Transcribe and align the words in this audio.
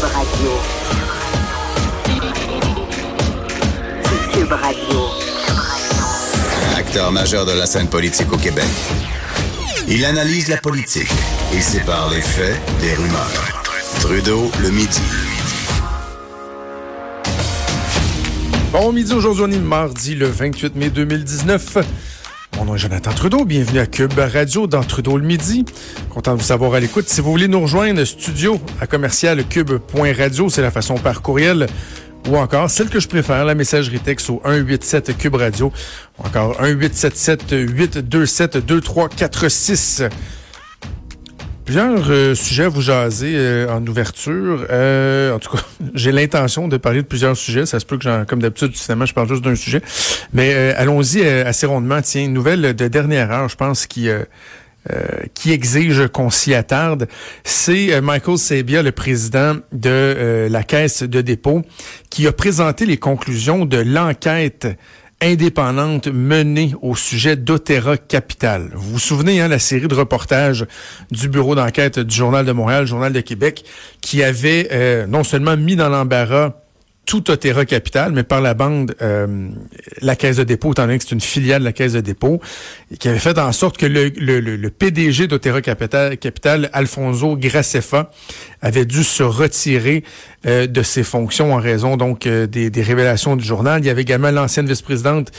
Cube 0.00 0.12
Radio. 0.14 0.50
Cube 4.32 4.52
Radio. 4.52 5.00
Acteur 6.74 7.12
majeur 7.12 7.44
de 7.44 7.52
la 7.52 7.66
scène 7.66 7.86
politique 7.86 8.32
au 8.32 8.38
Québec. 8.38 8.64
Il 9.88 10.06
analyse 10.06 10.48
la 10.48 10.56
politique 10.56 11.10
et 11.54 11.60
sépare 11.60 12.08
les 12.14 12.22
faits 12.22 12.58
des 12.80 12.94
rumeurs. 12.94 13.66
Trudeau 14.00 14.50
le 14.62 14.70
midi. 14.70 15.02
Bon 18.72 18.92
midi 18.92 19.12
aujourd'hui, 19.12 19.44
on 19.46 19.52
est 19.52 19.58
mardi 19.58 20.14
le 20.14 20.28
28 20.28 20.76
mai 20.76 20.88
2019. 20.88 21.76
Mon 22.60 22.66
nom 22.66 22.74
est 22.74 22.78
Jonathan 22.78 23.12
Trudeau. 23.12 23.46
Bienvenue 23.46 23.78
à 23.78 23.86
Cube 23.86 24.18
Radio 24.18 24.66
dans 24.66 24.82
Trudeau 24.82 25.16
le 25.16 25.24
midi. 25.24 25.64
Content 26.10 26.34
de 26.34 26.40
vous 26.40 26.46
savoir 26.46 26.74
à 26.74 26.80
l'écoute. 26.80 27.08
Si 27.08 27.22
vous 27.22 27.30
voulez 27.30 27.48
nous 27.48 27.62
rejoindre, 27.62 28.04
studio 28.04 28.60
à 28.82 28.86
commercial 28.86 29.42
cube.radio, 29.48 30.50
c'est 30.50 30.60
la 30.60 30.70
façon 30.70 30.96
par 30.96 31.22
courriel 31.22 31.68
ou 32.28 32.36
encore 32.36 32.68
celle 32.68 32.90
que 32.90 33.00
je 33.00 33.08
préfère, 33.08 33.46
la 33.46 33.54
messagerie 33.54 33.98
texte 33.98 34.28
au 34.28 34.42
187 34.44 35.16
Cube 35.16 35.36
Radio 35.36 35.72
ou 36.18 36.26
encore 36.26 36.60
1877 36.60 37.44
827 37.50 38.58
2346. 38.58 40.02
Plusieurs 41.70 42.10
euh, 42.10 42.34
sujets 42.34 42.64
à 42.64 42.68
vous 42.68 42.80
jaser 42.80 43.32
euh, 43.36 43.72
en 43.72 43.86
ouverture. 43.86 44.66
Euh, 44.70 45.32
en 45.32 45.38
tout 45.38 45.56
cas, 45.56 45.62
j'ai 45.94 46.10
l'intention 46.10 46.66
de 46.66 46.76
parler 46.76 47.00
de 47.02 47.06
plusieurs 47.06 47.36
sujets. 47.36 47.64
Ça 47.64 47.78
se 47.78 47.86
peut 47.86 47.96
que, 47.96 48.02
j'en, 48.02 48.24
comme 48.24 48.42
d'habitude, 48.42 48.76
finalement, 48.76 49.06
je 49.06 49.14
parle 49.14 49.28
juste 49.28 49.44
d'un 49.44 49.54
sujet. 49.54 49.80
Mais 50.32 50.52
allons-y 50.72 51.24
assez 51.24 51.66
rondement. 51.66 52.02
Tiens, 52.02 52.24
une 52.24 52.32
nouvelle 52.32 52.74
de 52.74 52.88
dernière 52.88 53.30
heure, 53.30 53.48
je 53.48 53.54
pense, 53.54 53.86
qui... 53.86 54.08
qui 55.34 55.52
exige 55.52 56.08
qu'on 56.08 56.30
s'y 56.30 56.54
attarde, 56.54 57.06
c'est 57.44 58.00
Michael 58.00 58.38
Sabia, 58.38 58.82
le 58.82 58.92
président 58.92 59.56
de 59.70 60.48
la 60.50 60.62
Caisse 60.64 61.04
de 61.04 61.20
dépôt, 61.20 61.62
qui 62.08 62.26
a 62.26 62.32
présenté 62.32 62.86
les 62.86 62.96
conclusions 62.96 63.64
de 63.66 63.76
l'enquête 63.76 64.66
indépendante 65.20 66.08
menée 66.08 66.72
au 66.82 66.96
sujet 66.96 67.36
d'Otera 67.36 67.96
Capital. 67.96 68.70
Vous 68.74 68.92
vous 68.92 68.98
souvenez, 68.98 69.40
hein, 69.40 69.48
la 69.48 69.58
série 69.58 69.88
de 69.88 69.94
reportages 69.94 70.66
du 71.10 71.28
bureau 71.28 71.54
d'enquête 71.54 71.98
du 71.98 72.14
Journal 72.14 72.46
de 72.46 72.52
Montréal, 72.52 72.86
Journal 72.86 73.12
de 73.12 73.20
Québec, 73.20 73.64
qui 74.00 74.22
avait 74.22 74.68
euh, 74.72 75.06
non 75.06 75.24
seulement 75.24 75.56
mis 75.56 75.76
dans 75.76 75.88
l'embarras 75.88 76.54
tout 77.06 77.30
Otera 77.30 77.64
Capital, 77.64 78.12
mais 78.12 78.22
par 78.22 78.40
la 78.40 78.54
bande, 78.54 78.94
euh, 79.02 79.48
la 80.00 80.14
Caisse 80.14 80.36
de 80.36 80.44
dépôt, 80.44 80.72
étant 80.72 80.86
donné 80.86 80.98
que 80.98 81.04
c'est 81.04 81.14
une 81.14 81.20
filiale 81.20 81.60
de 81.60 81.64
la 81.64 81.72
Caisse 81.72 81.94
de 81.94 82.00
dépôt, 82.00 82.40
qui 82.98 83.08
avait 83.08 83.18
fait 83.18 83.38
en 83.38 83.52
sorte 83.52 83.78
que 83.78 83.86
le, 83.86 84.68
PDG 84.68 85.26
d'Otera 85.26 85.60
Capital, 85.60 86.70
Alfonso 86.72 87.36
Gracefa, 87.36 88.10
avait 88.62 88.84
dû 88.84 89.02
se 89.02 89.22
retirer 89.22 90.04
euh, 90.46 90.66
de 90.66 90.82
ses 90.82 91.02
fonctions 91.02 91.52
en 91.54 91.56
raison 91.56 91.96
donc 91.96 92.26
euh, 92.26 92.46
des, 92.46 92.70
révélations 92.82 93.36
du 93.36 93.44
journal. 93.44 93.80
Il 93.82 93.86
y 93.86 93.90
avait 93.90 94.02
également 94.02 94.30
l'ancienne 94.30 94.66
vice-présidente 94.66 95.32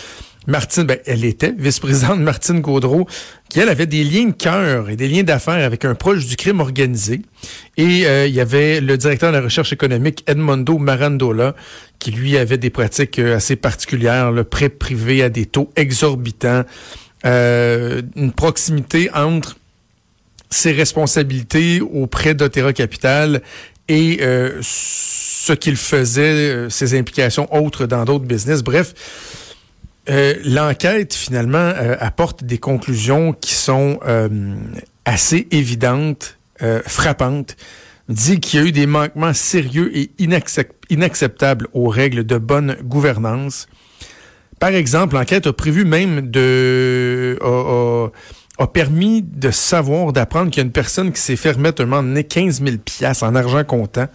Martine, 0.47 0.83
ben, 0.83 0.97
elle 1.05 1.23
était 1.23 1.53
vice-présidente 1.55 2.19
Martine 2.19 2.61
Gaudreau, 2.61 3.07
qui 3.49 3.59
elle 3.59 3.69
avait 3.69 3.85
des 3.85 4.03
liens 4.03 4.25
de 4.25 4.31
cœur 4.31 4.89
et 4.89 4.95
des 4.95 5.07
liens 5.07 5.21
d'affaires 5.21 5.63
avec 5.63 5.85
un 5.85 5.93
proche 5.93 6.25
du 6.25 6.35
crime 6.35 6.59
organisé. 6.59 7.21
Et 7.77 8.07
euh, 8.07 8.25
il 8.25 8.33
y 8.33 8.39
avait 8.39 8.81
le 8.81 8.97
directeur 8.97 9.31
de 9.31 9.37
la 9.37 9.43
recherche 9.43 9.71
économique 9.71 10.23
Edmondo 10.25 10.79
Marandola, 10.79 11.55
qui 11.99 12.11
lui 12.11 12.37
avait 12.37 12.57
des 12.57 12.71
pratiques 12.71 13.19
euh, 13.19 13.35
assez 13.35 13.55
particulières, 13.55 14.31
le 14.31 14.43
prêt 14.43 14.69
privé 14.69 15.21
à 15.21 15.29
des 15.29 15.45
taux 15.45 15.69
exorbitants, 15.75 16.63
euh, 17.25 18.01
une 18.15 18.31
proximité 18.31 19.11
entre 19.13 19.57
ses 20.49 20.71
responsabilités 20.71 21.81
auprès 21.81 22.33
d'Otera 22.33 22.73
Capital 22.73 23.41
et 23.87 24.19
ce 24.61 25.53
qu'il 25.53 25.75
faisait, 25.75 26.69
ses 26.69 26.97
implications 26.97 27.53
autres 27.53 27.85
dans 27.85 28.05
d'autres 28.05 28.25
business. 28.25 28.61
Bref, 28.63 28.93
euh, 30.09 30.35
l'enquête, 30.43 31.13
finalement, 31.13 31.57
euh, 31.57 31.95
apporte 31.99 32.43
des 32.43 32.57
conclusions 32.57 33.33
qui 33.33 33.53
sont 33.53 33.99
euh, 34.05 34.55
assez 35.05 35.47
évidentes, 35.51 36.37
frappantes. 36.85 37.55
Dit 38.07 38.39
qu'il 38.39 38.59
y 38.59 38.63
a 38.63 38.65
eu 38.67 38.71
des 38.71 38.85
manquements 38.85 39.33
sérieux 39.33 39.91
et 39.97 40.11
inacceptables 40.19 41.67
aux 41.73 41.87
règles 41.87 42.23
de 42.23 42.37
bonne 42.37 42.75
gouvernance. 42.83 43.67
Par 44.59 44.69
exemple, 44.69 45.15
l'enquête 45.15 45.47
a 45.47 45.53
prévu 45.53 45.85
même 45.85 46.29
de... 46.29 47.39
A, 48.59 48.67
permis 48.67 49.23
de 49.23 49.49
savoir, 49.49 50.13
d'apprendre 50.13 50.51
qu'il 50.51 50.59
y 50.59 50.63
a 50.63 50.65
une 50.65 50.71
personne 50.71 51.11
qui 51.11 51.19
s'est 51.19 51.35
fait 51.35 51.53
remettre 51.53 51.81
un 51.81 51.85
moment 51.87 52.03
donné 52.03 52.25
15 52.25 52.61
000 52.63 52.75
en 53.23 53.33
argent 53.33 53.63
comptant 53.63 54.05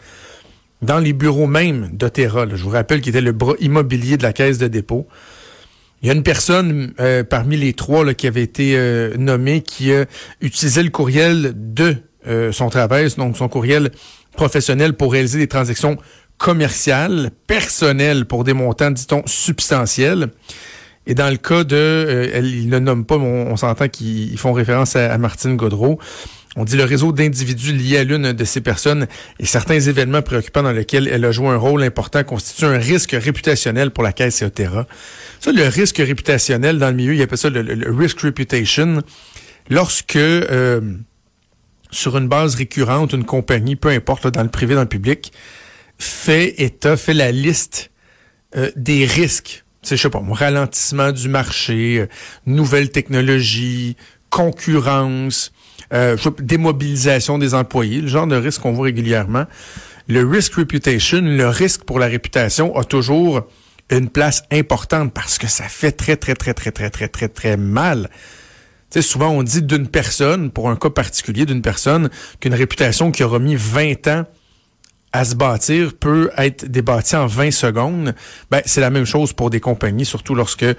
dans 0.83 1.01
les 1.01 1.13
bureaux 1.13 1.49
même 1.49 1.89
d'Otera. 1.93 2.47
Je 2.49 2.63
vous 2.63 2.71
rappelle 2.71 3.01
qu'il 3.01 3.11
était 3.11 3.21
le 3.21 3.33
bras 3.33 3.55
immobilier 3.59 4.17
de 4.17 4.23
la 4.23 4.33
caisse 4.33 4.59
de 4.59 4.69
dépôt. 4.69 5.09
Il 6.03 6.09
y 6.09 6.11
a 6.11 6.15
une 6.15 6.23
personne 6.23 6.93
euh, 7.01 7.25
parmi 7.25 7.57
les 7.57 7.73
trois 7.73 8.05
là, 8.05 8.15
qui 8.15 8.27
avait 8.27 8.43
été 8.43 8.77
euh, 8.77 9.17
nommée 9.17 9.63
qui 9.63 9.93
a 9.93 10.05
utilisé 10.41 10.83
le 10.83 10.91
courriel 10.91 11.53
de 11.57 11.97
euh, 12.27 12.53
son 12.53 12.69
travail, 12.69 13.09
donc 13.17 13.37
son 13.37 13.49
courriel 13.49 13.91
professionnel 14.33 14.93
pour 14.93 15.13
réaliser 15.13 15.39
des 15.39 15.49
transactions 15.49 15.97
commerciales, 16.39 17.31
personnelles 17.47 18.27
pour 18.27 18.45
des 18.45 18.53
montants, 18.53 18.91
dit-on, 18.91 19.23
substantiels. 19.27 20.29
Et 21.07 21.15
dans 21.15 21.31
le 21.31 21.39
cas 21.39 21.65
de, 21.65 22.31
elle, 22.35 22.47
il 22.47 22.69
ne 22.69 22.79
nomme 22.79 23.07
pas, 23.07 23.17
mais 23.17 23.47
on, 23.49 23.57
s'entend 23.57 23.89
qu'ils 23.89 24.37
font 24.39 24.53
référence 24.53 24.97
à 24.97 25.17
Martine 25.19 25.57
Godreau. 25.57 25.99
On 26.59 26.65
dit 26.65 26.77
le 26.77 26.85
réseau 26.85 27.13
d'individus 27.13 27.75
liés 27.75 27.99
à 27.99 28.05
l'une 28.05 28.33
de 28.33 28.45
ces 28.45 28.63
personnes 28.63 29.07
et 29.39 29.45
certains 29.45 29.79
événements 29.79 30.23
préoccupants 30.23 30.63
dans 30.63 30.73
lesquels 30.73 31.07
elle 31.07 31.27
a 31.27 31.31
joué 31.31 31.49
un 31.49 31.59
rôle 31.59 31.83
important 31.83 32.25
constituent 32.25 32.65
un 32.65 32.79
risque 32.79 33.11
réputationnel 33.13 33.91
pour 33.91 34.03
la 34.03 34.15
Caisse 34.15 34.41
et 34.41 34.49
Ça, 35.41 35.53
le 35.53 35.69
risque 35.69 35.99
réputationnel 35.99 36.79
dans 36.79 36.89
le 36.89 36.97
milieu, 36.97 37.15
il 37.15 37.21
appelle 37.21 37.37
ça 37.37 37.51
le, 37.51 37.95
risk 37.95 38.21
reputation. 38.21 39.03
Lorsque 39.69 40.17
euh, 40.17 40.81
sur 41.91 42.17
une 42.17 42.29
base 42.29 42.55
récurrente, 42.55 43.13
une 43.13 43.25
compagnie, 43.25 43.77
peu 43.77 43.91
importe, 43.91 44.27
dans 44.29 44.43
le 44.43 44.49
privé, 44.49 44.75
dans 44.75 44.81
le 44.81 44.89
public, 44.89 45.33
fait 45.99 46.55
état, 46.63 46.97
fait 46.97 47.15
la 47.15 47.33
liste 47.33 47.91
euh, 48.57 48.71
des 48.77 49.05
risques. 49.05 49.65
C'est, 49.83 49.97
je 49.99 50.03
sais 50.03 50.11
pas, 50.11 50.23
ralentissement 50.27 51.13
du 51.13 51.29
marché, 51.29 51.99
euh, 52.01 52.07
nouvelles 52.47 52.91
technologies, 52.91 53.97
concurrence, 54.31 55.53
euh, 55.93 56.17
démobilisation 56.39 57.39
des 57.39 57.55
employés, 57.55 58.01
le 58.01 58.09
genre 58.09 58.27
de 58.27 58.37
risque 58.37 58.63
qu'on 58.63 58.73
voit 58.73 58.87
régulièrement. 58.87 59.45
Le 60.09 60.25
risk 60.25 60.55
reputation, 60.55 61.21
le 61.21 61.49
risque 61.49 61.85
pour 61.85 61.99
la 61.99 62.07
réputation 62.07 62.77
a 62.77 62.85
toujours 62.85 63.47
une 63.91 64.09
place 64.09 64.45
importante 64.53 65.13
parce 65.13 65.39
que 65.39 65.47
ça 65.47 65.65
fait 65.65 65.93
très, 65.93 66.17
très, 66.17 66.35
très, 66.35 66.55
très, 66.55 66.71
très, 66.71 66.91
très, 66.91 67.09
très, 67.09 67.29
très 67.29 67.57
mal. 67.57 68.11
Tu 68.91 69.03
souvent, 69.03 69.31
on 69.31 69.43
dit 69.43 69.63
d'une 69.63 69.89
personne, 69.89 70.51
pour 70.51 70.71
un 70.71 70.77
cas 70.77 70.91
particulier 70.91 71.45
d'une 71.45 71.63
personne, 71.63 72.09
qu'une 72.41 72.55
réputation 72.55 73.11
qui 73.11 73.25
aura 73.25 73.39
mis 73.39 73.57
20 73.57 74.07
ans 74.09 74.25
à 75.17 75.25
se 75.25 75.35
bâtir 75.35 75.95
peut 75.99 76.31
être 76.37 76.67
débâti 76.67 77.17
en 77.17 77.27
20 77.27 77.51
secondes, 77.51 78.15
ben, 78.51 78.61
c'est 78.67 78.83
la 78.83 78.91
même 78.91 79.07
chose 79.07 79.33
pour 79.33 79.49
des 79.49 79.61
compagnies, 79.61 80.05
surtout 80.05 80.35
lorsque 80.35 80.63
euh, 80.63 80.75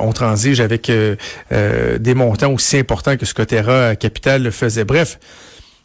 on 0.00 0.12
transige 0.12 0.60
avec 0.60 0.88
euh, 0.88 1.16
euh, 1.52 1.98
des 1.98 2.14
montants 2.14 2.52
aussi 2.52 2.78
importants 2.78 3.18
que 3.18 3.26
ce 3.26 3.34
que 3.34 3.42
Terra 3.42 3.94
Capital 3.94 4.50
faisait. 4.50 4.84
Bref, 4.84 5.18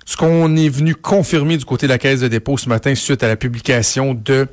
ce 0.06 0.16
qu'on 0.16 0.56
est 0.56 0.70
venu 0.70 0.96
confirmer 0.96 1.58
du 1.58 1.66
côté 1.66 1.86
de 1.86 1.92
la 1.92 1.98
Caisse 1.98 2.22
de 2.22 2.30
dépôt 2.30 2.58
ce 2.58 2.70
matin 2.70 2.96
suite 2.96 3.24
à 3.24 3.28
la 3.28 3.36
publication 3.36 4.14
de 4.14 4.48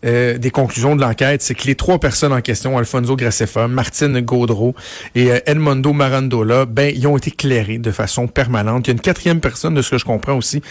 des 0.00 0.52
conclusions 0.52 0.94
de 0.94 1.00
l'enquête, 1.00 1.42
c'est 1.42 1.56
que 1.56 1.66
les 1.66 1.74
trois 1.74 1.98
personnes 1.98 2.32
en 2.32 2.40
question, 2.40 2.78
Alfonso 2.78 3.16
Gracefa, 3.16 3.66
Martine 3.66 4.20
Gaudreau 4.20 4.76
et 5.16 5.30
Edmondo 5.44 5.92
Marandola, 5.92 6.66
ben, 6.66 6.94
ils 6.94 7.04
ont 7.08 7.16
été 7.16 7.32
clairés 7.32 7.78
de 7.78 7.90
façon 7.90 8.28
permanente. 8.28 8.86
Il 8.86 8.90
y 8.90 8.92
a 8.92 8.94
une 8.94 9.00
quatrième 9.00 9.40
personne, 9.40 9.74
de 9.74 9.82
ce 9.82 9.90
que 9.90 9.98
je 9.98 10.04
comprends 10.04 10.36
aussi, 10.36 10.62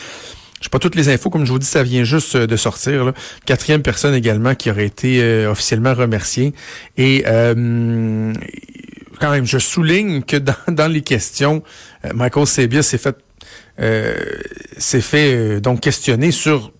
je 0.61 0.69
pas 0.69 0.79
toutes 0.79 0.95
les 0.95 1.09
infos, 1.09 1.29
comme 1.29 1.45
je 1.45 1.51
vous 1.51 1.59
dis, 1.59 1.67
ça 1.67 1.83
vient 1.83 2.03
juste 2.03 2.35
euh, 2.35 2.47
de 2.47 2.55
sortir. 2.55 3.13
Quatrième 3.45 3.81
personne 3.81 4.13
également 4.13 4.55
qui 4.55 4.71
aurait 4.71 4.85
été 4.85 5.21
euh, 5.21 5.51
officiellement 5.51 5.93
remerciée. 5.93 6.53
Et 6.97 7.23
euh, 7.27 8.33
quand 9.19 9.31
même, 9.31 9.45
je 9.45 9.59
souligne 9.59 10.23
que 10.23 10.37
dans, 10.37 10.55
dans 10.67 10.87
les 10.87 11.01
questions, 11.01 11.63
Michael 12.13 12.47
Sebia 12.47 12.83
s'est 12.83 12.97
fait 12.97 13.15
s'est 14.77 15.01
fait 15.01 15.61
donc 15.61 15.81
questionner 15.81 16.31
sur 16.31 16.73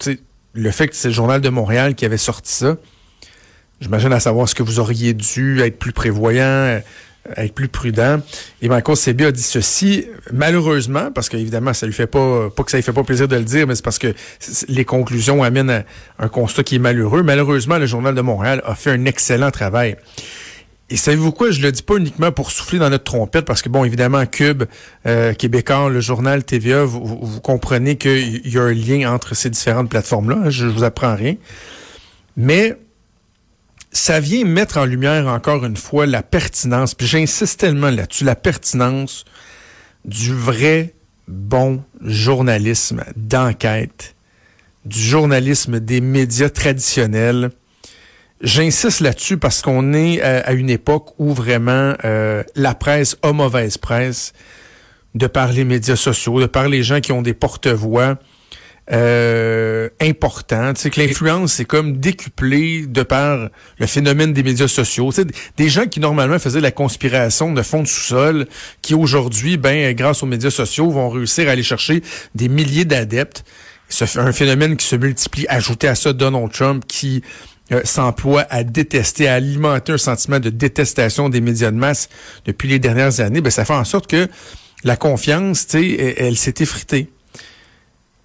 le 0.54 0.72
fait 0.72 0.88
que 0.88 0.96
c'est 0.96 1.10
le 1.10 1.14
journal 1.14 1.42
de 1.42 1.50
Montréal 1.50 1.94
qui 1.94 2.06
avait 2.06 2.18
sorti 2.18 2.52
ça. 2.52 2.76
J'imagine 3.80 4.12
à 4.14 4.20
savoir 4.20 4.50
ce 4.50 4.56
que 4.56 4.64
vous 4.64 4.80
auriez 4.80 5.14
dû 5.14 5.62
être 5.62 5.78
plus 5.78 5.92
prévoyant, 5.92 6.82
être 7.36 7.54
plus 7.54 7.68
prudent. 7.68 8.20
Et 8.62 8.70
Sebi 8.96 9.26
a 9.26 9.32
dit 9.32 9.42
ceci, 9.42 10.06
malheureusement, 10.32 11.12
parce 11.14 11.30
qu'évidemment, 11.30 11.74
ça 11.74 11.86
lui 11.86 11.94
fait 11.94 12.08
pas, 12.08 12.50
pas 12.50 12.64
que 12.64 12.72
ça 12.72 12.78
lui 12.78 12.84
fait 12.84 12.94
pas 12.94 13.04
plaisir 13.04 13.28
de 13.28 13.36
le 13.36 13.44
dire, 13.44 13.68
mais 13.68 13.76
c'est 13.76 13.84
parce 13.84 14.00
que 14.00 14.14
les 14.68 14.86
conclusions 14.86 15.44
amènent 15.44 15.70
à 15.70 15.84
un 16.20 16.28
constat 16.30 16.64
qui 16.64 16.76
est 16.76 16.80
malheureux. 16.80 17.24
Malheureusement, 17.24 17.78
le 17.78 17.86
Journal 17.86 18.16
de 18.16 18.22
Montréal 18.22 18.62
a 18.66 18.76
fait 18.76 18.92
un 18.92 19.06
excellent 19.06 19.52
travail. 19.52 19.98
Et 20.90 20.96
savez-vous 20.96 21.34
quoi? 21.34 21.52
Je 21.52 21.62
le 21.62 21.72
dis 21.72 21.84
pas 21.84 21.96
uniquement 21.96 22.32
pour 22.32 22.52
souffler 22.52 22.80
dans 22.80 22.90
notre 22.90 23.04
trompette, 23.04 23.44
parce 23.44 23.62
que 23.62 23.68
bon, 23.68 23.84
évidemment, 23.84 24.26
Cube, 24.26 24.64
euh, 25.06 25.34
Québécois, 25.34 25.90
le 25.90 26.00
journal 26.00 26.46
TVA, 26.46 26.86
vous, 26.86 27.20
vous 27.22 27.42
comprenez 27.42 27.98
qu'il 27.98 28.48
y 28.48 28.58
a 28.58 28.64
un 28.64 28.74
lien 28.74 29.12
entre 29.12 29.36
ces 29.36 29.50
différentes 29.50 29.90
plateformes-là. 29.90 30.50
Je, 30.50 30.68
je 30.68 30.68
vous 30.68 30.84
apprends 30.86 31.16
rien. 31.16 31.36
Mais 32.38 32.78
ça 33.98 34.20
vient 34.20 34.46
mettre 34.46 34.78
en 34.78 34.86
lumière 34.86 35.28
encore 35.28 35.66
une 35.66 35.76
fois 35.76 36.06
la 36.06 36.22
pertinence, 36.22 36.94
puis 36.94 37.08
j'insiste 37.08 37.60
tellement 37.60 37.90
là-dessus, 37.90 38.24
la 38.24 38.36
pertinence 38.36 39.26
du 40.06 40.34
vrai 40.34 40.94
bon 41.28 41.84
journalisme 42.02 43.04
d'enquête, 43.16 44.16
du 44.86 45.00
journalisme 45.00 45.80
des 45.80 46.00
médias 46.00 46.50
traditionnels. 46.50 47.50
J'insiste 48.42 49.00
là-dessus 49.00 49.38
parce 49.38 49.62
qu'on 49.62 49.94
est 49.94 50.22
à, 50.22 50.52
une 50.54 50.70
époque 50.70 51.16
où 51.18 51.34
vraiment 51.34 51.96
euh, 52.06 52.44
la 52.56 52.76
presse 52.76 53.18
a 53.24 53.34
mauvaise 53.34 53.78
presse 53.78 54.34
de 55.16 55.26
par 55.26 55.52
les 55.52 55.64
médias 55.64 55.96
sociaux, 55.96 56.40
de 56.40 56.46
par 56.46 56.70
les 56.70 56.84
gens 56.84 57.02
qui 57.02 57.12
ont 57.12 57.24
des 57.24 57.34
porte-voix 57.34 58.20
euh, 58.92 59.90
important. 60.00 60.74
Tu 60.74 60.82
sais, 60.82 60.90
que 60.90 61.02
l'influence 61.02 61.54
c'est 61.54 61.66
comme 61.66 61.98
décuplé 61.98 62.86
de 62.88 63.04
par 63.04 63.50
le 63.80 63.86
phénomène 63.86 64.34
des 64.34 64.44
médias 64.44 64.68
sociaux. 64.68 65.12
Tu 65.12 65.22
sais, 65.22 65.28
des 65.58 65.70
gens 65.70 65.88
qui 65.88 66.00
normalement 66.00 66.40
faisaient 66.40 66.62
la 66.62 66.72
conspiration 66.72 67.52
de 67.52 67.62
fond 67.62 67.82
de 67.82 67.88
sous-sol, 67.88 68.48
qui 68.82 68.94
aujourd'hui, 68.94 69.58
ben, 69.58 69.94
grâce 69.94 70.24
aux 70.24 70.26
médias 70.26 70.52
sociaux, 70.52 70.90
vont 70.90 71.10
réussir 71.10 71.50
à 71.50 71.52
aller 71.52 71.64
chercher 71.64 72.02
des 72.34 72.48
milliers 72.48 72.86
d'adeptes. 72.86 73.44
C'est 73.90 74.18
un 74.18 74.32
phénomène 74.32 74.78
qui 74.78 74.86
se 74.86 74.96
multiplie. 74.96 75.46
Ajouté 75.50 75.88
à 75.88 75.96
ça 75.96 76.14
Donald 76.14 76.52
Trump 76.52 76.84
qui 76.88 77.24
euh, 77.74 77.82
s'emploie 77.84 78.46
à 78.50 78.64
détester, 78.64 79.28
à 79.28 79.34
alimenter 79.34 79.92
un 79.92 79.98
sentiment 79.98 80.40
de 80.40 80.50
détestation 80.50 81.28
des 81.28 81.42
médias 81.42 81.72
de 81.72 81.78
masse 81.78 82.08
depuis 82.46 82.70
les 82.70 82.80
dernières 82.80 83.20
années, 83.20 83.42
ben, 83.42 83.50
ça 83.50 83.66
fait 83.66 83.74
en 83.74 83.84
sorte 83.84 84.08
que 84.08 84.30
la 84.86 84.96
confiance, 84.96 85.68
tu 85.68 85.80
sais, 85.80 86.16
elle 86.18 86.38
s'est 86.38 86.56
effritée. 86.60 87.10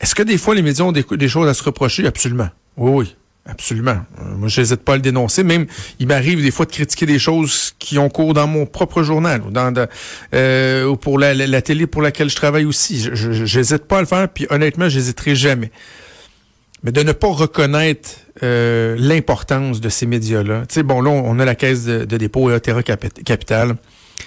Est-ce 0.02 0.14
que 0.14 0.22
des 0.22 0.36
fois 0.36 0.54
les 0.54 0.62
médias 0.62 0.84
ont 0.84 0.92
des, 0.92 1.28
choses 1.28 1.48
à 1.48 1.54
se 1.54 1.62
reprocher? 1.62 2.06
Absolument. 2.06 2.48
Oui, 2.76 2.90
oui. 2.92 3.16
Absolument. 3.44 3.96
Euh, 4.20 4.36
moi, 4.36 4.46
je 4.48 4.60
n'hésite 4.60 4.82
pas 4.82 4.92
à 4.92 4.96
le 4.96 5.02
dénoncer. 5.02 5.42
Même, 5.42 5.66
il 5.98 6.06
m'arrive 6.06 6.40
des 6.40 6.52
fois 6.52 6.64
de 6.64 6.70
critiquer 6.70 7.06
des 7.06 7.18
choses 7.18 7.74
qui 7.80 7.98
ont 7.98 8.08
cours 8.08 8.34
dans 8.34 8.46
mon 8.46 8.66
propre 8.66 9.02
journal 9.02 9.42
ou 9.42 9.50
dans 9.50 9.74
euh, 10.34 10.86
ou 10.86 10.96
pour 10.96 11.18
la, 11.18 11.62
télé 11.62 11.88
pour 11.88 12.02
laquelle 12.02 12.30
je 12.30 12.36
travaille 12.36 12.64
aussi. 12.64 13.00
Je 13.12 13.58
n'hésite 13.58 13.84
pas 13.86 13.98
à 13.98 14.00
le 14.00 14.06
faire. 14.06 14.28
Puis 14.28 14.46
honnêtement, 14.50 14.88
j'hésiterai 14.88 15.34
jamais. 15.34 15.72
Mais 16.84 16.92
de 16.92 17.02
ne 17.02 17.12
pas 17.12 17.28
reconnaître 17.28 18.10
euh, 18.42 18.96
l'importance 18.98 19.80
de 19.80 19.88
ces 19.88 20.06
médias-là. 20.06 20.62
Tu 20.68 20.74
sais, 20.74 20.82
bon, 20.82 21.00
là, 21.00 21.10
on 21.10 21.38
a 21.38 21.44
la 21.44 21.54
caisse 21.54 21.84
de, 21.84 22.04
dépôt 22.04 22.50
et 22.50 22.54
Otera 22.54 22.82
Capital. 22.82 23.76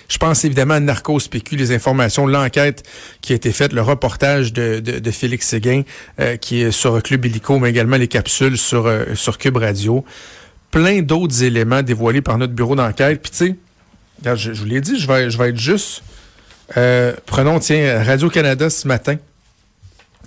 Je 0.08 0.18
pense 0.18 0.46
évidemment 0.46 0.76
à 0.76 0.80
Narcos 0.80 1.20
PQ, 1.30 1.56
les 1.56 1.72
informations, 1.74 2.28
l'enquête 2.28 2.84
qui 3.22 3.34
a 3.34 3.36
été 3.36 3.52
faite, 3.52 3.74
le 3.74 3.82
reportage 3.82 4.54
de, 4.54 4.80
de, 4.80 5.12
Félix 5.12 5.48
Séguin, 5.48 5.84
euh, 6.20 6.38
qui 6.38 6.62
est 6.62 6.72
sur 6.72 7.02
Club 7.02 7.26
Illico, 7.26 7.60
mais 7.60 7.70
également 7.70 7.98
les 7.98 8.08
capsules 8.08 8.58
sur, 8.58 8.86
euh, 8.86 9.16
sur 9.16 9.38
Cube 9.38 9.58
Radio. 9.58 10.06
Plein 10.72 11.02
d'autres 11.02 11.44
éléments 11.44 11.82
dévoilés 11.82 12.22
par 12.22 12.38
notre 12.38 12.54
bureau 12.54 12.76
d'enquête. 12.76 13.22
Puis 13.22 13.32
tu 13.32 13.38
sais, 14.26 14.36
je, 14.36 14.52
vous 14.52 14.66
l'ai 14.66 14.82
dit, 14.82 15.00
je 15.00 15.08
vais, 15.08 15.30
je 15.30 15.38
vais 15.38 15.50
être 15.50 15.60
juste. 15.60 16.04
Euh, 16.78 17.14
prenons, 17.26 17.60
tiens, 17.60 18.04
Radio-Canada 18.04 18.70
ce 18.70 18.88
matin 18.88 19.16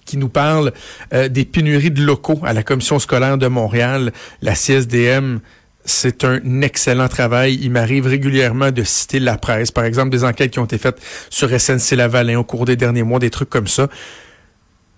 qui 0.05 0.17
nous 0.17 0.31
parle 0.31 0.73
des 1.13 1.45
pénuries 1.45 1.91
de 1.91 2.03
locaux 2.03 2.41
à 2.43 2.55
la 2.55 2.63
commission 2.63 2.99
scolaire 2.99 3.37
de 3.37 3.47
Montréal, 3.47 4.15
la 4.41 4.55
CSDM 4.55 5.41
c'est 5.89 6.25
un 6.25 6.61
excellent 6.63 7.09
travail. 7.09 7.59
Il 7.61 7.71
m'arrive 7.71 8.07
régulièrement 8.07 8.71
de 8.71 8.83
citer 8.85 9.19
la 9.19 9.37
presse, 9.37 9.71
par 9.71 9.85
exemple 9.85 10.11
des 10.11 10.25
enquêtes 10.25 10.53
qui 10.53 10.59
ont 10.59 10.65
été 10.65 10.79
faites 10.79 11.01
sur 11.31 11.49
SNC 11.49 11.97
Lavalin 11.97 12.39
au 12.39 12.45
cours 12.45 12.65
des 12.65 12.77
derniers 12.77 13.03
mois, 13.03 13.19
des 13.19 13.31
trucs 13.31 13.51
comme 13.51 13.67
ça. 13.67 13.89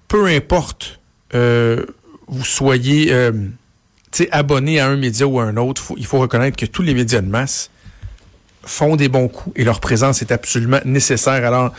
Peu 0.08 0.26
importe, 0.26 1.00
euh, 1.34 1.86
vous 2.26 2.44
soyez 2.44 3.12
euh, 3.12 3.32
abonné 4.30 4.80
à 4.80 4.88
un 4.88 4.96
média 4.96 5.26
ou 5.26 5.38
à 5.40 5.44
un 5.44 5.56
autre, 5.56 5.92
il 5.96 6.06
faut 6.06 6.18
reconnaître 6.18 6.56
que 6.56 6.66
tous 6.66 6.82
les 6.82 6.94
médias 6.94 7.20
de 7.20 7.28
masse 7.28 7.70
font 8.64 8.96
des 8.96 9.08
bons 9.08 9.28
coups 9.28 9.58
et 9.58 9.64
leur 9.64 9.80
présence 9.80 10.22
est 10.22 10.32
absolument 10.32 10.80
nécessaire. 10.84 11.44
Alors, 11.44 11.72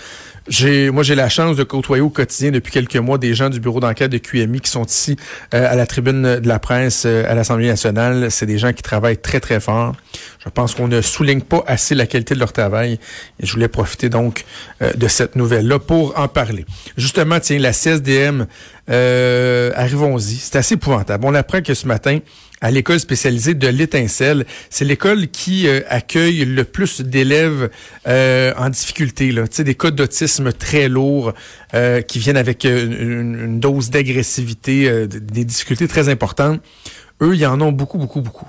j'ai, 0.48 0.90
moi, 0.90 1.04
j'ai 1.04 1.14
la 1.14 1.30
chance 1.30 1.56
de 1.56 1.64
côtoyer 1.64 2.02
au 2.02 2.10
quotidien 2.10 2.50
depuis 2.50 2.72
quelques 2.72 2.96
mois 2.96 3.20
des 3.20 3.36
gens 3.36 3.50
du 3.50 3.60
bureau 3.60 3.80
d'enquête 3.80 4.12
de 4.12 4.18
QMI 4.18 4.60
qui 4.60 4.72
sont 4.72 4.86
ici 4.86 5.16
euh, 5.54 5.72
à 5.72 5.76
la 5.76 5.86
tribune 5.86 6.40
de 6.40 6.48
la 6.48 6.58
presse 6.58 7.04
euh, 7.06 7.30
à 7.30 7.36
l'Assemblée 7.36 7.68
nationale. 7.68 8.32
C'est 8.32 8.48
des 8.48 8.58
gens 8.58 8.74
qui 8.74 8.82
travaillent 8.82 9.22
très, 9.22 9.40
très 9.40 9.60
fort. 9.60 9.96
Je 10.44 10.50
pense 10.50 10.74
qu'on 10.74 10.88
ne 10.88 11.02
souligne 11.02 11.42
pas 11.42 11.64
assez 11.68 11.94
la 11.94 12.08
qualité 12.08 12.34
de 12.34 12.40
leur 12.40 12.54
travail. 12.54 13.00
Et 13.40 13.46
je 13.46 13.54
voulais 13.54 13.68
profiter 13.68 14.10
donc 14.10 14.46
euh, 14.82 14.92
de 14.94 15.08
cette 15.08 15.36
nouvelle-là 15.36 15.78
pour 15.78 16.18
en 16.18 16.28
parler. 16.28 16.66
Justement, 16.98 17.40
tiens, 17.40 17.60
la 17.60 17.72
CSDM, 17.72 18.48
arrivons-y. 18.88 20.36
C'est 20.38 20.56
assez 20.56 20.74
épouvantable. 20.74 21.24
On 21.26 21.36
apprend 21.36 21.62
que 21.62 21.76
ce 21.76 21.88
matin, 21.88 22.18
à 22.62 22.70
l'école 22.70 23.00
spécialisée 23.00 23.56
de 23.56 23.68
l'Étincelle. 23.68 24.46
C'est 24.70 24.86
l'école 24.86 25.28
qui 25.28 25.68
euh, 25.68 25.82
accueille 25.90 26.46
le 26.46 26.64
plus 26.64 27.02
d'élèves 27.02 27.70
euh, 28.08 28.54
en 28.56 28.70
difficulté, 28.70 29.32
là. 29.32 29.44
des 29.48 29.76
cas 29.76 29.92
d'autisme 29.92 30.54
très 30.54 30.88
lourds 30.88 31.34
euh, 31.74 32.02
qui 32.02 32.20
viennent 32.20 32.38
avec 32.38 32.64
une, 32.64 33.60
dose 33.60 33.90
d'agressivité, 33.90 35.08
des 35.08 35.44
difficultés 35.44 35.88
très 35.88 36.10
importantes. 36.10 36.62
Eux, 37.22 37.36
ils 37.36 37.46
en 37.46 37.60
ont 37.62 37.72
beaucoup, 37.72 37.98
beaucoup, 37.98 38.22
beaucoup. 38.22 38.48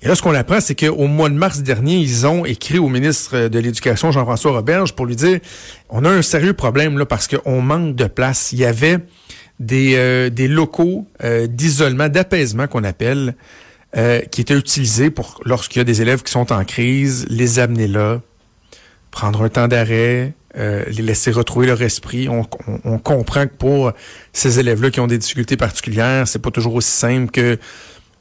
Et 0.00 0.06
là, 0.06 0.14
ce 0.14 0.22
qu'on 0.22 0.34
apprend, 0.34 0.60
c'est 0.60 0.76
qu'au 0.76 1.06
mois 1.08 1.28
de 1.28 1.34
mars 1.34 1.60
dernier, 1.60 1.96
ils 1.96 2.26
ont 2.26 2.44
écrit 2.44 2.78
au 2.78 2.88
ministre 2.88 3.48
de 3.48 3.58
l'Éducation, 3.58 4.12
Jean-François 4.12 4.52
Roberge, 4.52 4.94
pour 4.94 5.06
lui 5.06 5.16
dire, 5.16 5.40
on 5.88 6.04
a 6.04 6.10
un 6.10 6.22
sérieux 6.22 6.52
problème 6.52 6.98
là 6.98 7.04
parce 7.04 7.26
qu'on 7.26 7.60
manque 7.62 7.96
de 7.96 8.04
place. 8.04 8.52
Il 8.52 8.60
y 8.60 8.64
avait 8.64 8.98
des, 9.60 9.94
euh, 9.96 10.30
des 10.30 10.48
locaux 10.48 11.06
euh, 11.24 11.46
d'isolement, 11.46 12.08
d'apaisement 12.08 12.66
qu'on 12.66 12.84
appelle, 12.84 13.34
euh, 13.96 14.20
qui 14.20 14.40
étaient 14.40 14.56
utilisés 14.56 15.10
pour 15.10 15.40
lorsqu'il 15.44 15.80
y 15.80 15.82
a 15.82 15.84
des 15.84 16.02
élèves 16.02 16.22
qui 16.22 16.32
sont 16.32 16.52
en 16.52 16.64
crise, 16.64 17.26
les 17.28 17.58
amener 17.58 17.88
là, 17.88 18.20
prendre 19.10 19.42
un 19.42 19.48
temps 19.48 19.68
d'arrêt, 19.68 20.34
les 20.54 21.02
laisser 21.02 21.30
retrouver 21.30 21.68
leur 21.68 21.80
esprit. 21.82 22.28
On, 22.28 22.98
comprend 22.98 23.46
que 23.46 23.54
pour 23.56 23.92
ces 24.32 24.58
élèves-là 24.58 24.90
qui 24.90 24.98
ont 24.98 25.06
des 25.06 25.18
difficultés 25.18 25.56
particulières, 25.56 26.26
c'est 26.26 26.40
pas 26.40 26.50
toujours 26.50 26.74
aussi 26.74 26.90
simple 26.90 27.30
que 27.30 27.58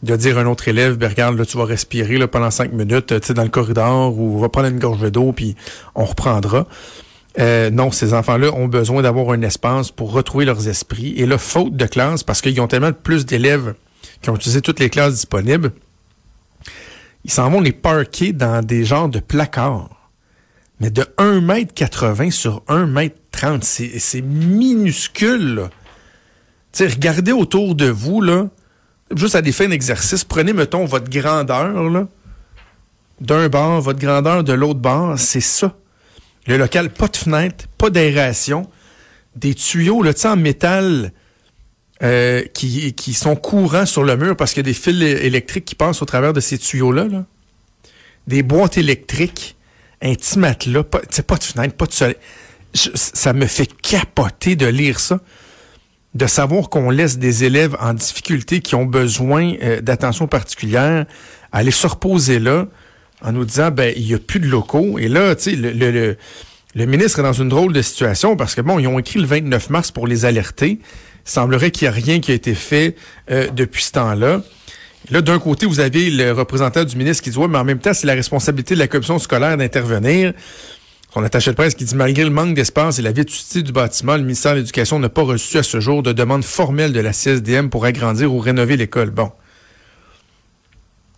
de 0.04 0.16
dire 0.16 0.38
à 0.38 0.42
un 0.42 0.46
autre 0.46 0.68
élève, 0.68 0.98
ben 0.98 1.10
regarde, 1.10 1.36
là, 1.36 1.46
tu 1.46 1.58
vas 1.58 1.66
respirer 1.66 2.20
là, 2.20 2.28
pendant 2.28 2.52
cinq 2.52 2.74
minutes 2.74 3.08
tu 3.08 3.28
sais, 3.28 3.34
dans 3.34 3.44
le 3.44 3.50
corridor 3.50 4.18
ou 4.18 4.40
va 4.40 4.50
prendre 4.50 4.68
une 4.68 4.78
gorge 4.78 5.12
d'eau, 5.12 5.32
puis 5.32 5.56
on 5.96 6.06
reprendra. 6.06 6.68
Euh, 7.40 7.70
non, 7.70 7.92
ces 7.92 8.14
enfants-là 8.14 8.52
ont 8.54 8.68
besoin 8.68 9.02
d'avoir 9.02 9.32
un 9.32 9.42
espace 9.42 9.92
pour 9.92 10.12
retrouver 10.12 10.46
leurs 10.46 10.68
esprits. 10.68 11.14
Et 11.18 11.26
là, 11.26 11.38
faute 11.38 11.76
de 11.76 11.86
classe, 11.86 12.24
parce 12.24 12.42
qu'ils 12.42 12.60
ont 12.62 12.68
tellement 12.68 12.94
plus 12.94 13.26
d'élèves 13.26 13.76
qui 14.22 14.30
ont 14.30 14.36
utilisé 14.36 14.62
toutes 14.62 14.80
les 14.80 14.90
classes 14.90 15.14
disponibles, 15.14 15.72
ils 17.26 17.32
s'en 17.32 17.50
vont 17.50 17.62
les 17.62 17.74
parquer 17.74 18.34
dans 18.34 18.66
des 18.66 18.86
genres 18.86 19.10
de 19.10 19.20
placards. 19.20 19.90
Mais 20.80 20.90
de 20.90 21.04
1,80 21.18 22.24
m 22.24 22.32
sur 22.32 22.64
1,30 22.68 23.12
m, 23.44 23.60
c'est 23.62 24.22
minuscule. 24.22 25.56
Là. 25.56 25.70
regardez 26.80 27.32
autour 27.32 27.76
de 27.76 27.88
vous, 27.88 28.22
là, 28.22 28.48
juste 29.16 29.36
à 29.36 29.42
des 29.42 29.52
fins 29.52 29.68
d'exercice, 29.68 30.24
prenez, 30.24 30.54
mettons, 30.54 30.86
votre 30.86 31.10
grandeur, 31.10 31.90
là, 31.90 32.08
d'un 33.20 33.50
bord, 33.50 33.82
votre 33.82 34.00
grandeur 34.00 34.44
de 34.44 34.54
l'autre 34.54 34.80
bord, 34.80 35.18
c'est 35.18 35.42
ça. 35.42 35.76
Le 36.48 36.58
local, 36.58 36.90
pas 36.90 37.08
de 37.08 37.18
fenêtre, 37.18 37.66
pas 37.78 37.90
d'aération, 37.90 38.70
des 39.36 39.54
tuyaux 39.54 40.02
là, 40.02 40.14
en 40.26 40.36
métal 40.36 41.12
euh, 42.04 42.44
qui, 42.54 42.94
qui 42.94 43.14
sont 43.14 43.36
courants 43.36 43.86
sur 43.86 44.04
le 44.04 44.16
mur 44.16 44.36
parce 44.36 44.54
qu'il 44.54 44.66
y 44.66 44.66
a 44.68 44.72
des 44.72 44.74
fils 44.74 45.02
électriques 45.02 45.66
qui 45.66 45.76
passent 45.76 46.02
au 46.02 46.06
travers 46.06 46.34
de 46.34 46.40
ces 46.40 46.58
tuyaux-là. 46.58 47.08
Des 48.28 48.44
boîtes 48.44 48.78
électriques, 48.78 49.58
un 50.02 50.14
petit 50.14 50.40
matelas, 50.40 50.84
pas, 50.84 51.00
pas 51.00 51.38
de 51.38 51.44
fenêtre, 51.44 51.76
pas 51.76 51.86
de 51.86 51.94
soleil. 51.94 52.16
ça 52.74 53.34
me 53.34 53.46
fait 53.46 53.70
capoter 53.82 54.56
de 54.56 54.68
lire 54.68 55.00
ça 55.00 55.20
de 56.18 56.26
savoir 56.26 56.70
qu'on 56.70 56.90
laisse 56.90 57.20
des 57.20 57.44
élèves 57.44 57.78
en 57.80 57.94
difficulté 57.94 58.62
qui 58.62 58.76
ont 58.76 58.86
besoin 58.86 59.54
euh, 59.62 59.82
d'attention 59.82 60.28
particulière 60.28 61.06
aller 61.52 61.72
se 61.72 61.88
reposer 61.88 62.40
là, 62.40 62.68
en 63.22 63.32
nous 63.32 63.46
disant 63.46 63.72
ben 63.72 63.94
il 63.96 64.08
y 64.08 64.14
a 64.14 64.20
plus 64.20 64.40
de 64.40 64.48
locaux 64.48 65.00
et 65.00 65.08
là 65.08 65.36
tu 65.36 65.44
sais 65.44 65.56
le, 65.56 65.72
le, 65.72 66.18
le, 66.76 66.86
ministre 66.86 67.20
est 67.20 67.24
dans 67.24 67.34
une 67.34 67.50
drôle 67.50 67.74
de 67.74 67.82
situation 67.82 68.36
parce 68.36 68.56
que 68.56 68.62
bon 68.62 68.80
ils 68.80 68.88
ont 68.88 69.00
écrit 69.00 69.20
le 69.20 69.26
29 69.26 69.70
mars 69.70 69.92
pour 69.92 70.08
les 70.08 70.26
alerter. 70.26 70.80
Il 71.28 71.30
semblerait 71.30 71.72
qu'il 71.72 71.90
n'y 71.90 71.94
a 71.94 71.96
rien 71.96 72.20
qui 72.22 72.32
a 72.32 72.36
été 72.36 72.56
fait 72.56 72.96
euh, 73.32 73.48
depuis 73.54 73.84
ce 73.84 73.92
temps-là. 73.92 74.42
Là, 75.10 75.22
d'un 75.22 75.40
côté, 75.40 75.66
vous 75.66 75.80
avez 75.80 76.10
le 76.10 76.32
représentant 76.32 76.84
du 76.84 76.96
ministre 76.98 77.24
qui 77.24 77.30
dit 77.30 77.38
ouais, 77.38 77.48
mais 77.48 77.58
en 77.58 77.64
même 77.64 77.80
temps, 77.80 77.94
c'est 77.94 78.08
la 78.08 78.14
responsabilité 78.14 78.76
de 78.76 78.80
la 78.80 78.88
commission 78.88 79.20
scolaire 79.20 79.58
d'intervenir. 79.58 80.34
Son 81.14 81.24
attaché 81.24 81.52
de 81.52 81.56
presse 81.56 81.76
qui 81.76 81.86
dit 81.86 81.96
malgré 81.96 82.24
le 82.24 82.30
manque 82.30 82.54
d'espace 82.54 83.00
et 83.00 83.02
la 83.02 83.14
vétusté 83.14 83.62
du 83.62 83.72
bâtiment, 83.72 84.18
le 84.18 84.24
ministère 84.24 84.54
de 84.54 84.60
l'Éducation 84.60 85.00
n'a 85.00 85.10
pas 85.10 85.22
reçu 85.22 85.58
à 85.58 85.64
ce 85.64 85.80
jour 85.80 86.04
de 86.04 86.12
demande 86.12 86.44
formelle 86.44 86.92
de 86.92 87.00
la 87.00 87.12
CSDM 87.12 87.70
pour 87.70 87.86
agrandir 87.86 88.34
ou 88.34 88.40
rénover 88.40 88.76
l'école. 88.76 89.10
Bon. 89.12 89.32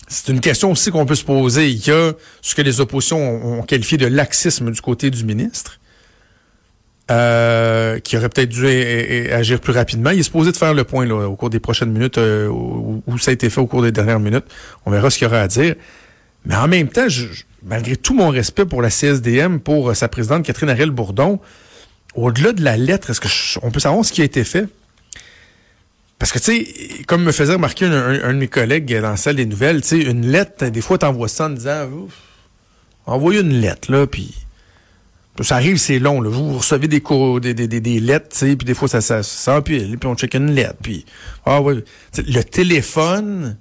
C'est 0.10 0.30
une 0.30 0.42
question 0.42 0.72
aussi 0.72 0.90
qu'on 0.90 1.06
peut 1.06 1.16
se 1.16 1.24
poser. 1.24 1.70
Il 1.70 1.86
y 1.86 1.92
a 1.92 2.14
ce 2.42 2.56
que 2.56 2.64
les 2.64 2.82
oppositions 2.82 3.20
ont, 3.20 3.62
qualifié 3.62 3.98
de 3.98 4.08
laxisme 4.08 4.72
du 4.72 4.82
côté 4.82 5.12
du 5.12 5.24
ministre, 5.24 5.80
euh, 7.12 8.00
qui 8.00 8.18
aurait 8.18 8.30
peut-être 8.30 8.50
dû 8.50 8.66
agir 9.32 9.62
plus 9.62 9.72
rapidement. 9.72 10.10
Il 10.10 10.20
est 10.20 10.24
supposé 10.24 10.52
de 10.52 10.58
faire 10.58 10.74
le 10.74 10.84
point 10.84 11.06
là, 11.06 11.30
au 11.30 11.36
cours 11.36 11.52
des 11.52 11.60
prochaines 11.60 11.92
minutes, 11.92 12.18
euh, 12.18 12.48
où, 12.48 13.18
ça 13.20 13.30
a 13.30 13.34
été 13.36 13.52
fait 13.52 13.62
au 13.62 13.68
cours 13.68 13.84
des 13.84 13.92
dernières 13.92 14.20
minutes. 14.20 14.46
On 14.88 14.92
verra 14.92 15.12
ce 15.12 15.20
qu'il 15.20 15.28
y 15.28 15.30
aura 15.30 15.42
à 15.42 15.48
dire. 15.48 15.76
Mais 16.44 16.56
en 16.56 16.68
même 16.68 16.88
temps, 16.88 17.08
malgré 17.62 17.96
tout 17.96 18.16
mon 18.16 18.30
respect 18.30 18.66
pour 18.66 18.82
la 18.82 18.90
CSDM, 18.90 19.60
pour 19.60 19.96
sa 19.96 20.08
présidente 20.08 20.44
Catherine 20.44 20.70
Ariel 20.70 20.90
Bourdon, 20.90 21.40
au-delà 22.16 22.54
de 22.54 22.64
la 22.64 22.78
lettre, 22.78 23.12
est-ce 23.12 23.60
qu'on 23.60 23.70
peut 23.70 23.80
savoir 23.80 24.04
ce 24.04 24.12
qui 24.12 24.22
a 24.22 24.26
été 24.26 24.44
fait? 24.44 24.66
Parce 26.20 26.34
que, 26.34 26.40
tu 26.40 26.66
sais, 26.66 27.04
comme 27.08 27.24
me 27.24 27.32
faisait 27.32 27.54
remarquer 27.54 27.86
un, 27.86 28.34
de 28.34 28.38
mes 28.38 28.50
collègues 28.50 28.94
dans 29.02 29.12
la 29.12 29.18
salle 29.18 29.38
des 29.38 29.46
nouvelles, 29.46 29.82
tu 29.82 29.88
sais, 29.88 30.02
une 30.02 30.30
lettre, 30.30 30.68
des 30.68 30.82
fois, 30.82 30.98
t'envoies 30.98 31.30
ça 31.30 31.46
en 31.46 31.52
disant, 31.52 31.90
envoyez 33.06 33.40
une 33.40 33.62
lettre, 33.62 33.90
là, 33.90 34.06
puis 34.06 34.36
ça 35.42 35.56
arrive, 35.56 35.78
c'est 35.78 36.00
long, 36.00 36.20
là. 36.20 36.30
Vous 36.30 36.58
recevez 36.58 36.90
des, 36.90 37.00
des, 37.00 37.68
des, 37.68 37.80
des, 37.80 38.00
lettres, 38.02 38.28
tu 38.32 38.38
sais, 38.38 38.56
puis 38.58 38.66
des 38.66 38.74
fois, 38.74 38.90
ça, 38.90 39.00
ça, 39.00 39.24
ça 39.24 39.62
puis 39.62 39.98
on 40.04 40.16
check 40.16 40.34
une 40.36 40.52
lettre, 40.52 40.76
puis... 40.84 41.06
Ah 41.46 41.62
ouais. 41.62 41.76
le 42.18 42.42
téléphone 42.42 43.58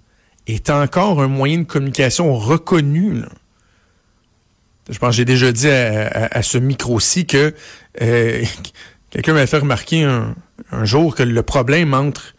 est 0.48 0.68
encore 0.70 1.22
un 1.22 1.28
moyen 1.28 1.58
de 1.58 1.64
communication 1.64 2.34
reconnu, 2.34 3.20
là. 3.20 3.28
Je 4.90 4.98
pense 4.98 5.10
que 5.10 5.16
j'ai 5.16 5.26
déjà 5.26 5.52
dit 5.52 5.68
à, 5.68 6.42
ce 6.42 6.56
micro-ci 6.56 7.26
que 7.26 7.54
euh, 8.00 8.42
quelqu'un 9.10 9.34
m'a 9.34 9.46
fait 9.46 9.58
remarquer 9.58 10.04
un, 10.04 10.34
un 10.72 10.86
jour 10.86 11.14
que 11.14 11.22
le 11.22 11.42
problème 11.42 11.92
entre 11.92 12.34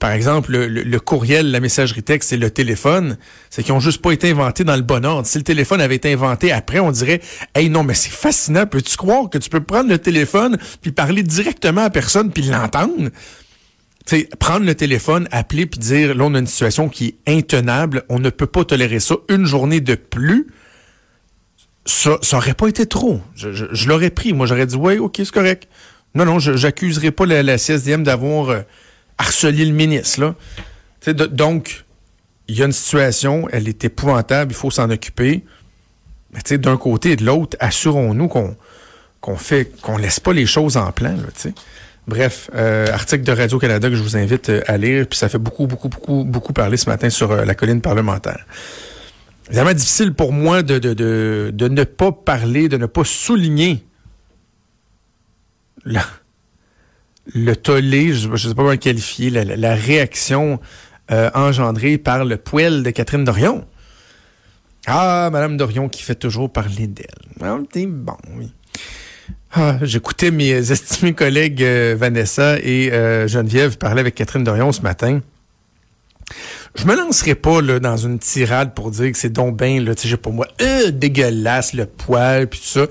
par 0.00 0.10
exemple, 0.10 0.56
le, 0.56 1.00
courriel, 1.00 1.50
la 1.50 1.60
messagerie 1.60 2.02
texte 2.02 2.32
et 2.32 2.36
le 2.36 2.50
téléphone, 2.50 3.16
c'est 3.50 3.62
qu'ils 3.62 3.72
ont 3.72 3.80
juste 3.80 4.02
pas 4.02 4.12
été 4.12 4.30
inventés 4.30 4.64
dans 4.64 4.76
le 4.76 4.82
bon 4.82 5.04
ordre. 5.04 5.26
Si 5.26 5.38
le 5.38 5.44
téléphone 5.44 5.80
avait 5.80 5.96
été 5.96 6.12
inventé 6.12 6.52
après, 6.52 6.80
on 6.80 6.90
dirait, 6.90 7.20
hey 7.54 7.70
non, 7.70 7.82
mais 7.82 7.94
c'est 7.94 8.12
fascinant. 8.12 8.66
Peux-tu 8.66 8.96
croire 8.96 9.30
que 9.30 9.38
tu 9.38 9.50
peux 9.50 9.60
prendre 9.60 9.88
le 9.88 9.98
téléphone 9.98 10.58
puis 10.82 10.92
parler 10.92 11.22
directement 11.22 11.82
à 11.82 11.90
personne 11.90 12.30
puis 12.30 12.42
l'entendre? 12.42 13.10
sais, 14.06 14.28
prendre 14.38 14.64
le 14.64 14.74
téléphone, 14.74 15.28
appeler 15.32 15.66
puis 15.66 15.78
dire, 15.78 16.14
là, 16.14 16.24
on 16.24 16.34
a 16.34 16.38
une 16.38 16.46
situation 16.46 16.88
qui 16.88 17.16
est 17.26 17.32
intenable, 17.32 18.04
on 18.08 18.18
ne 18.18 18.30
peut 18.30 18.46
pas 18.46 18.64
tolérer 18.64 19.00
ça 19.00 19.16
une 19.28 19.44
journée 19.44 19.80
de 19.80 19.94
plus. 19.94 20.46
Ça, 21.84 22.18
ça 22.22 22.38
aurait 22.38 22.54
pas 22.54 22.68
été 22.68 22.86
trop. 22.86 23.20
Je, 23.34 23.88
l'aurais 23.88 24.10
pris. 24.10 24.32
Moi, 24.32 24.46
j'aurais 24.46 24.66
dit, 24.66 24.76
ouais, 24.76 24.98
ok, 24.98 25.16
c'est 25.18 25.30
correct. 25.30 25.68
Non, 26.14 26.24
non, 26.24 26.38
j'accuserai 26.38 27.10
pas 27.10 27.26
la, 27.26 27.58
CSDM 27.58 28.02
d'avoir 28.02 28.48
euh, 28.48 28.60
harceler 29.18 29.64
le 29.64 29.72
ministre. 29.72 30.20
Là. 30.20 31.12
donc, 31.12 31.84
il 32.48 32.58
y 32.58 32.62
a 32.62 32.66
une 32.66 32.72
situation, 32.72 33.48
elle 33.50 33.68
est 33.68 33.84
épouvantable, 33.84 34.52
il 34.52 34.56
faut 34.56 34.70
s'en 34.70 34.90
occuper. 34.90 35.44
Mais 36.32 36.58
d'un 36.58 36.76
côté 36.76 37.12
et 37.12 37.16
de 37.16 37.24
l'autre, 37.24 37.56
assurons-nous 37.60 38.28
qu'on 38.28 38.56
qu'on 39.20 39.36
fait 39.36 39.72
qu'on 39.80 39.96
laisse 39.96 40.20
pas 40.20 40.32
les 40.32 40.46
choses 40.46 40.76
en 40.76 40.92
plan. 40.92 41.16
Là, 41.16 41.50
Bref, 42.06 42.50
euh, 42.54 42.86
article 42.92 43.24
de 43.24 43.32
Radio-Canada 43.32 43.90
que 43.90 43.96
je 43.96 44.02
vous 44.02 44.16
invite 44.16 44.50
euh, 44.50 44.60
à 44.68 44.76
lire, 44.76 45.08
puis 45.08 45.18
ça 45.18 45.28
fait 45.28 45.38
beaucoup, 45.38 45.66
beaucoup, 45.66 45.88
beaucoup, 45.88 46.22
beaucoup 46.22 46.52
parler 46.52 46.76
ce 46.76 46.88
matin 46.88 47.10
sur 47.10 47.32
euh, 47.32 47.44
la 47.44 47.56
colline 47.56 47.80
parlementaire. 47.80 48.46
Évidemment, 49.48 49.72
difficile 49.72 50.14
pour 50.14 50.32
moi 50.32 50.62
de, 50.62 50.78
de, 50.78 50.94
de, 50.94 51.50
de 51.52 51.68
ne 51.68 51.82
pas 51.82 52.12
parler, 52.12 52.68
de 52.68 52.76
ne 52.76 52.86
pas 52.86 53.02
souligner 53.04 53.84
là 55.84 56.04
le 57.34 57.54
tollé, 57.54 58.12
je 58.12 58.28
ne 58.28 58.36
sais 58.36 58.48
pas 58.48 58.54
comment 58.56 58.70
le 58.70 58.76
qualifier, 58.76 59.30
la, 59.30 59.74
réaction 59.74 60.60
euh, 61.10 61.30
engendrée 61.34 61.98
par 61.98 62.24
le 62.24 62.36
poêle 62.36 62.82
de 62.82 62.90
Catherine 62.90 63.24
Dorion. 63.24 63.64
Ah, 64.86 65.30
Madame 65.32 65.56
Dorion 65.56 65.88
qui 65.88 66.02
fait 66.02 66.14
toujours 66.14 66.52
parler 66.52 66.86
d'elle. 66.86 67.06
Ah, 67.42 67.58
bon, 67.88 68.16
oui. 68.38 68.52
Ah, 69.52 69.78
J'écoutais 69.82 70.30
mes 70.30 70.50
estimés 70.72 71.14
collègues 71.14 71.62
euh, 71.62 71.96
Vanessa 71.98 72.58
et 72.60 72.92
euh, 72.92 73.26
Geneviève 73.26 73.78
parler 73.78 74.00
avec 74.00 74.14
Catherine 74.14 74.44
Dorion 74.44 74.70
ce 74.70 74.82
matin. 74.82 75.20
Je 76.74 76.84
me 76.84 76.94
lancerai 76.94 77.34
pas 77.34 77.62
dans 77.62 77.96
une 77.96 78.18
tirade 78.18 78.74
pour 78.74 78.90
dire 78.90 79.10
que 79.10 79.18
c'est 79.18 79.32
donc 79.32 79.56
bien, 79.56 79.80
là, 79.80 79.94
tu 79.94 80.08
sais, 80.08 80.16
pour 80.16 80.32
moi, 80.32 80.46
dégueulasse, 80.92 81.72
le 81.72 81.86
poil, 81.86 82.48
puis 82.48 82.60
tout 82.60 82.66
ça. 82.66 82.86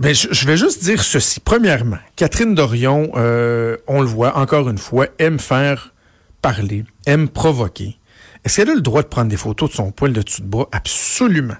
Ben, 0.00 0.14
je, 0.14 0.46
vais 0.46 0.56
juste 0.56 0.82
dire 0.82 1.02
ceci. 1.02 1.38
Premièrement, 1.38 1.98
Catherine 2.16 2.54
Dorion, 2.54 3.12
euh, 3.14 3.76
on 3.86 4.00
le 4.00 4.06
voit 4.06 4.36
encore 4.36 4.68
une 4.68 4.78
fois, 4.78 5.06
aime 5.18 5.38
faire 5.38 5.94
parler, 6.40 6.84
aime 7.06 7.28
provoquer. 7.28 7.96
Est-ce 8.44 8.56
qu'elle 8.56 8.70
a 8.70 8.74
le 8.74 8.80
droit 8.80 9.02
de 9.02 9.08
prendre 9.08 9.28
des 9.28 9.36
photos 9.36 9.70
de 9.70 9.74
son 9.76 9.92
poil 9.92 10.12
de 10.12 10.22
dessus 10.22 10.42
de 10.42 10.48
bras? 10.48 10.68
Absolument. 10.72 11.56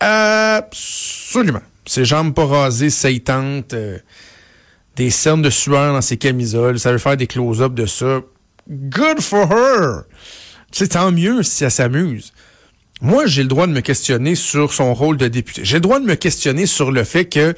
Absolument. 0.00 1.62
Ses 1.86 2.04
jambes 2.04 2.34
pas 2.34 2.46
rasées, 2.46 2.90
saillantes, 2.90 3.74
euh, 3.74 3.98
des 4.96 5.10
cernes 5.10 5.42
de 5.42 5.50
sueur 5.50 5.92
dans 5.92 6.02
ses 6.02 6.16
camisoles, 6.16 6.80
ça 6.80 6.90
veut 6.90 6.98
faire 6.98 7.16
des 7.16 7.28
close-ups 7.28 7.74
de 7.74 7.86
ça. 7.86 8.20
Good 8.68 9.20
for 9.20 9.50
her! 9.52 10.02
C'est 10.72 10.88
tant 10.88 11.12
mieux 11.12 11.42
si 11.44 11.62
elle 11.62 11.70
s'amuse. 11.70 12.32
Moi, 13.04 13.26
j'ai 13.26 13.42
le 13.42 13.48
droit 13.48 13.66
de 13.66 13.72
me 13.72 13.80
questionner 13.80 14.36
sur 14.36 14.72
son 14.72 14.94
rôle 14.94 15.16
de 15.16 15.26
député. 15.26 15.62
J'ai 15.64 15.78
le 15.78 15.80
droit 15.80 15.98
de 15.98 16.04
me 16.04 16.14
questionner 16.14 16.66
sur 16.66 16.92
le 16.92 17.02
fait 17.02 17.24
que, 17.24 17.52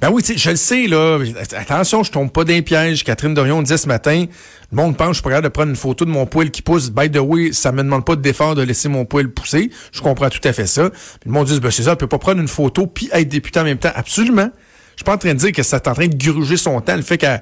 ben 0.00 0.10
oui, 0.10 0.24
je 0.26 0.50
le 0.50 0.56
sais, 0.56 0.88
là, 0.88 1.20
attention, 1.56 2.02
je 2.02 2.10
tombe 2.10 2.32
pas 2.32 2.42
d'un 2.42 2.62
piège. 2.62 3.04
Catherine 3.04 3.32
Dorion 3.32 3.62
disait 3.62 3.76
ce 3.76 3.86
matin, 3.86 4.26
le 4.72 4.76
monde 4.76 4.96
pense 4.96 5.20
que 5.20 5.28
je 5.28 5.34
pas 5.34 5.40
de 5.40 5.46
prendre 5.46 5.70
une 5.70 5.76
photo 5.76 6.04
de 6.04 6.10
mon 6.10 6.26
poil 6.26 6.50
qui 6.50 6.62
pousse. 6.62 6.90
By 6.90 7.08
the 7.12 7.20
way, 7.20 7.52
ça 7.52 7.70
me 7.70 7.84
demande 7.84 8.04
pas 8.04 8.16
d'effort 8.16 8.56
de 8.56 8.62
laisser 8.62 8.88
mon 8.88 9.04
poil 9.04 9.28
pousser. 9.30 9.70
Je 9.92 10.00
comprends 10.00 10.30
tout 10.30 10.40
à 10.42 10.52
fait 10.52 10.66
ça. 10.66 10.90
le 11.24 11.30
monde 11.30 11.46
dit, 11.46 11.60
ben 11.60 11.70
c'est 11.70 11.84
ça, 11.84 11.92
elle 11.92 11.96
peut 11.96 12.08
pas 12.08 12.18
prendre 12.18 12.40
une 12.40 12.48
photo 12.48 12.88
puis 12.88 13.08
être 13.12 13.28
député 13.28 13.60
en 13.60 13.64
même 13.64 13.78
temps. 13.78 13.92
Absolument. 13.94 14.50
Je 14.96 15.02
suis 15.02 15.04
pas 15.04 15.14
en 15.14 15.18
train 15.18 15.32
de 15.32 15.38
dire 15.38 15.52
que 15.52 15.62
ça 15.62 15.76
est 15.76 15.86
en 15.86 15.94
train 15.94 16.08
de 16.08 16.16
gruger 16.16 16.56
son 16.56 16.80
temps. 16.80 16.96
Le 16.96 17.02
fait 17.02 17.18
qu'elle 17.18 17.40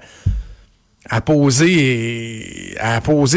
à 1.09 1.21
poser 1.21 2.75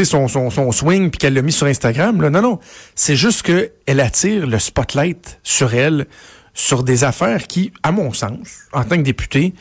son, 0.04 0.72
swing 0.72 1.10
puis 1.10 1.18
qu'elle 1.18 1.34
l'a 1.34 1.42
mis 1.42 1.52
sur 1.52 1.66
Instagram. 1.66 2.20
Là. 2.20 2.30
Non, 2.30 2.42
non. 2.42 2.58
C'est 2.94 3.16
juste 3.16 3.42
qu'elle 3.42 4.00
attire 4.00 4.46
le 4.46 4.58
spotlight 4.58 5.38
sur 5.42 5.74
elle, 5.74 6.06
sur 6.54 6.82
des 6.82 7.04
affaires 7.04 7.46
qui, 7.46 7.72
à 7.82 7.92
mon 7.92 8.12
sens, 8.12 8.68
en 8.72 8.84
tant 8.84 8.96
que 8.96 9.02
député, 9.02 9.54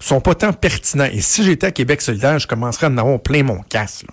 sont 0.00 0.20
pas 0.20 0.34
tant 0.34 0.52
pertinents. 0.52 1.08
Et 1.12 1.20
si 1.20 1.44
j'étais 1.44 1.66
à 1.66 1.70
Québec 1.72 2.00
solidaire, 2.00 2.38
je 2.38 2.46
commencerais 2.46 2.86
à 2.86 2.90
en 2.90 2.98
avoir 2.98 3.20
plein 3.20 3.42
mon 3.42 3.60
casse. 3.62 4.04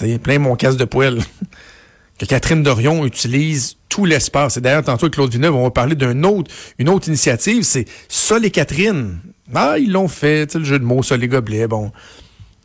Là. 0.00 0.18
plein 0.18 0.38
mon 0.38 0.56
casse 0.56 0.76
de 0.76 0.84
poêle. 0.84 1.20
que 2.18 2.24
Catherine 2.24 2.62
Dorion 2.62 3.04
utilise 3.04 3.76
tout 3.88 4.04
l'espace. 4.04 4.56
Et 4.56 4.60
d'ailleurs, 4.60 4.84
tantôt 4.84 5.04
avec 5.04 5.14
Claude 5.14 5.30
Villeneuve, 5.30 5.54
on 5.54 5.64
va 5.64 5.70
parler 5.70 5.94
d'une 5.94 6.24
autre, 6.24 6.50
une 6.78 6.88
autre 6.88 7.08
initiative, 7.08 7.62
c'est 7.62 7.86
ça 8.08 8.38
les 8.38 8.50
Catherine. 8.50 9.20
Ah, 9.54 9.76
ils 9.78 9.92
l'ont 9.92 10.08
fait, 10.08 10.54
le 10.54 10.64
jeu 10.64 10.78
de 10.78 10.84
mots, 10.84 11.02
ça 11.02 11.16
les 11.16 11.28
gobelets, 11.28 11.68
bon. 11.68 11.92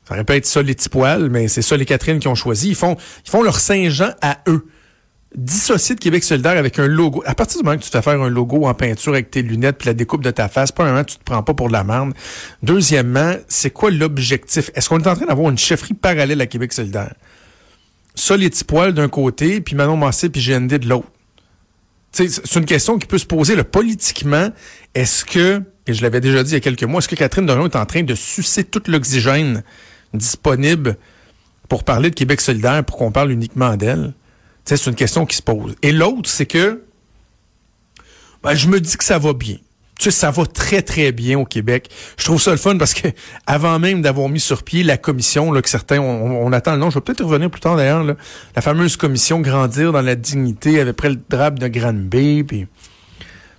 Ça 0.08 0.16
aurait 0.16 0.24
pu 0.24 0.34
être 0.34 0.46
ça 0.46 0.62
les 0.62 0.74
petits 0.74 0.90
poils, 0.90 1.30
mais 1.30 1.48
c'est 1.48 1.62
ça 1.62 1.78
les 1.78 1.86
Catherine 1.86 2.20
qui 2.20 2.28
ont 2.28 2.36
choisi. 2.36 2.70
Ils 2.70 2.76
font, 2.76 2.98
ils 3.26 3.30
font 3.30 3.44
leur 3.44 3.60
Saint-Jean 3.60 4.12
à 4.22 4.40
eux. 4.48 4.68
Dissocier 5.34 5.96
de 5.96 6.02
Québec 6.02 6.26
solidaire 6.26 6.58
avec 6.58 6.78
un 6.80 6.88
logo. 6.88 7.24
À 7.26 7.36
partir 7.36 7.60
du 7.60 7.64
moment 7.64 7.78
que 7.78 7.84
tu 7.84 7.90
te 7.90 7.96
fais 7.96 8.02
faire 8.02 8.22
un 8.22 8.30
logo 8.30 8.66
en 8.66 8.74
peinture 8.74 9.14
avec 9.14 9.32
tes 9.32 9.42
lunettes 9.42 9.78
puis 9.78 9.88
la 9.88 9.94
découpe 9.94 10.24
de 10.24 10.32
ta 10.32 10.50
face, 10.50 10.78
moment 10.78 11.06
tu 11.06 11.16
te 11.16 11.24
prends 11.24 11.42
pas 11.42 11.54
pour 11.54 11.68
de 11.70 11.74
la 11.74 11.86
merde. 11.86 12.14
Deuxièmement, 12.64 13.36
c'est 13.48 13.70
quoi 13.70 13.92
l'objectif? 13.92 14.72
Est-ce 14.76 14.90
qu'on 14.90 15.00
est 15.00 15.08
en 15.08 15.16
train 15.16 15.28
d'avoir 15.28 15.50
une 15.50 15.58
chefferie 15.58 15.94
parallèle 15.94 16.42
à 16.42 16.48
Québec 16.48 16.74
solidaire? 16.74 17.14
Ça, 18.14 18.36
les 18.36 18.50
petits 18.50 18.66
poils 18.66 18.94
d'un 18.94 19.08
côté, 19.08 19.62
puis 19.62 19.76
Manon 19.76 19.96
Massé 19.96 20.28
puis 20.28 20.42
GND 20.46 20.74
de 20.74 20.90
l'autre. 20.90 21.08
C'est 22.12 22.56
une 22.56 22.66
question 22.66 22.98
qui 22.98 23.08
peut 23.08 23.18
se 23.18 23.26
poser 23.26 23.56
là, 23.56 23.64
politiquement. 23.64 24.50
Est-ce 24.94 25.24
que 25.24 25.64
et 25.88 25.94
je 25.94 26.02
l'avais 26.02 26.22
déjà 26.22 26.44
dit 26.44 26.52
il 26.52 26.54
y 26.54 26.58
a 26.58 26.60
quelques 26.60 26.84
mois, 26.84 27.00
est-ce 27.00 27.08
que 27.08 27.16
Catherine 27.16 27.46
Dorion 27.46 27.66
est 27.66 27.76
en 27.76 27.86
train 27.86 28.04
de 28.04 28.16
sucer 28.16 28.64
toute 28.64 28.88
l'oxygène 28.88 29.64
disponible 30.14 30.98
pour 31.70 31.84
parler 31.84 32.10
de 32.10 32.16
Québec 32.16 32.42
solidaire, 32.42 32.84
pour 32.84 32.98
qu'on 32.98 33.12
parle 33.12 33.32
uniquement 33.32 33.76
d'elle? 33.78 34.14
C'est 34.66 34.86
une 34.86 34.96
question 34.96 35.26
qui 35.26 35.36
se 35.36 35.42
pose. 35.42 35.76
Et 35.82 35.92
l'autre, 35.92 36.30
c'est 36.30 36.46
que 36.46 36.84
ben, 38.44 38.54
je 38.54 38.68
me 38.68 38.80
dis 38.80 38.96
que 38.96 39.04
ça 39.04 39.18
va 39.18 39.34
bien. 39.34 39.58
Tu 39.98 40.06
sais, 40.06 40.12
ça 40.12 40.32
va 40.32 40.46
très, 40.48 40.82
très 40.82 41.12
bien 41.12 41.38
au 41.38 41.46
Québec. 41.46 41.90
Je 42.18 42.26
trouve 42.26 42.42
ça 42.42 42.52
le 42.52 42.58
fun 42.58 42.78
parce 42.78 42.94
que 42.94 43.08
avant 43.46 43.78
même 43.78 44.02
d'avoir 44.02 44.30
mis 44.30 44.40
sur 44.40 44.64
pied 44.64 44.82
la 44.84 44.98
commission, 44.98 45.52
là, 45.52 45.62
que 45.62 45.70
certains, 45.70 46.00
on, 46.00 46.52
attend 46.54 46.72
le 46.72 46.80
nom, 46.80 46.90
je 46.90 46.96
vais 46.96 47.02
peut-être 47.02 47.24
revenir 47.24 47.52
plus 47.52 47.62
tard 47.62 47.76
d'ailleurs, 47.76 48.04
la 48.04 48.62
fameuse 48.62 48.98
commission 48.98 49.42
Grandir 49.42 49.92
dans 49.92 50.02
la 50.02 50.16
dignité 50.16 50.80
avec 50.80 50.96
près 50.96 51.10
le 51.10 51.20
drap 51.30 51.52
de 51.52 51.68
Granby, 51.68 52.44
puis 52.44 52.68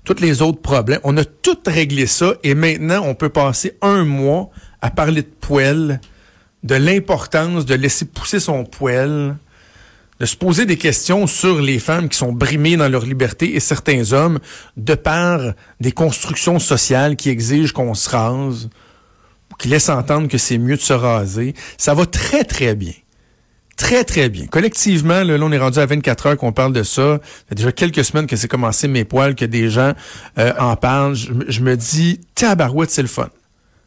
tous 0.04 0.21
les 0.21 0.42
autres 0.42 0.61
problèmes. 0.61 1.00
On 1.04 1.16
a 1.16 1.25
tout 1.25 1.59
réglé 1.66 2.06
ça 2.06 2.35
et 2.42 2.54
maintenant, 2.54 3.02
on 3.04 3.14
peut 3.14 3.28
passer 3.28 3.76
un 3.82 4.04
mois 4.04 4.50
à 4.80 4.90
parler 4.90 5.23
de 5.23 5.30
poêle, 5.40 6.00
de 6.62 6.75
l'importance 6.75 7.66
de 7.66 7.75
laisser 7.75 8.04
pousser 8.04 8.40
son 8.40 8.64
poêle, 8.64 9.37
de 10.21 10.26
se 10.26 10.37
poser 10.37 10.66
des 10.66 10.76
questions 10.76 11.26
sur 11.26 11.61
les 11.61 11.78
femmes 11.78 12.09
qui 12.09 12.16
sont 12.16 12.32
brimées 12.32 12.76
dans 12.76 12.88
leur 12.88 13.04
liberté 13.04 13.54
et 13.54 13.61
certains 13.61 14.12
hommes 14.12 14.38
de 14.76 14.94
par 14.94 15.40
des 15.80 15.92
constructions 15.92 16.59
sociales 16.59 17.16
qui 17.16 17.28
exigent 17.28 17.73
qu'on 17.73 17.94
se 17.94 18.09
rase, 18.11 18.71
qui 19.59 19.68
laissent 19.68 19.88
entendre 19.88 20.28
que 20.28 20.38
c'est 20.38 20.59
mieux 20.59 20.76
de 20.76 20.80
se 20.80 20.92
raser. 20.92 21.54
Ça 21.76 21.94
va 21.94 22.06
très, 22.06 22.44
très 22.44 22.75
bien. 22.75 22.92
Très, 23.76 24.04
très 24.04 24.28
bien. 24.28 24.46
Collectivement, 24.46 25.22
là, 25.22 25.36
on 25.40 25.52
est 25.52 25.58
rendu 25.58 25.78
à 25.78 25.86
24 25.86 26.26
heures 26.26 26.36
qu'on 26.36 26.52
parle 26.52 26.72
de 26.72 26.82
ça. 26.82 27.20
Ça 27.22 27.48
fait 27.48 27.54
déjà 27.54 27.72
quelques 27.72 28.04
semaines 28.04 28.26
que 28.26 28.36
c'est 28.36 28.48
commencé 28.48 28.88
mes 28.88 29.04
poils, 29.04 29.34
que 29.34 29.44
des 29.44 29.70
gens 29.70 29.92
euh, 30.38 30.52
en 30.58 30.76
parlent. 30.76 31.14
Je, 31.14 31.60
me 31.60 31.76
dis, 31.76 32.20
tabarouette, 32.34 32.90
c'est 32.90 33.02
le 33.02 33.08
fun. 33.08 33.30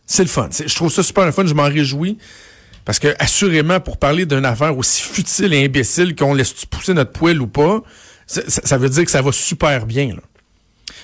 C'est 0.06 0.24
le 0.24 0.30
fun. 0.30 0.50
Je 0.52 0.74
trouve 0.76 0.92
ça 0.92 1.04
super 1.04 1.32
fun. 1.34 1.46
Je 1.46 1.54
m'en 1.54 1.64
réjouis. 1.64 2.18
Parce 2.86 3.00
que, 3.00 3.16
assurément, 3.18 3.80
pour 3.80 3.98
parler 3.98 4.28
d'une 4.28 4.46
affaire 4.46 4.78
aussi 4.78 5.02
futile 5.02 5.54
et 5.54 5.66
imbécile 5.66 6.16
qu'on 6.16 6.36
laisse 6.36 6.66
pousser 6.66 6.94
notre 6.94 7.12
poil 7.12 7.42
ou 7.42 7.48
pas, 7.48 7.82
ça, 8.28 8.78
veut 8.78 8.90
dire 8.90 9.06
que 9.06 9.12
ça 9.12 9.22
va 9.22 9.32
super 9.32 9.86
bien. 9.86 10.10
Là. 10.10 10.22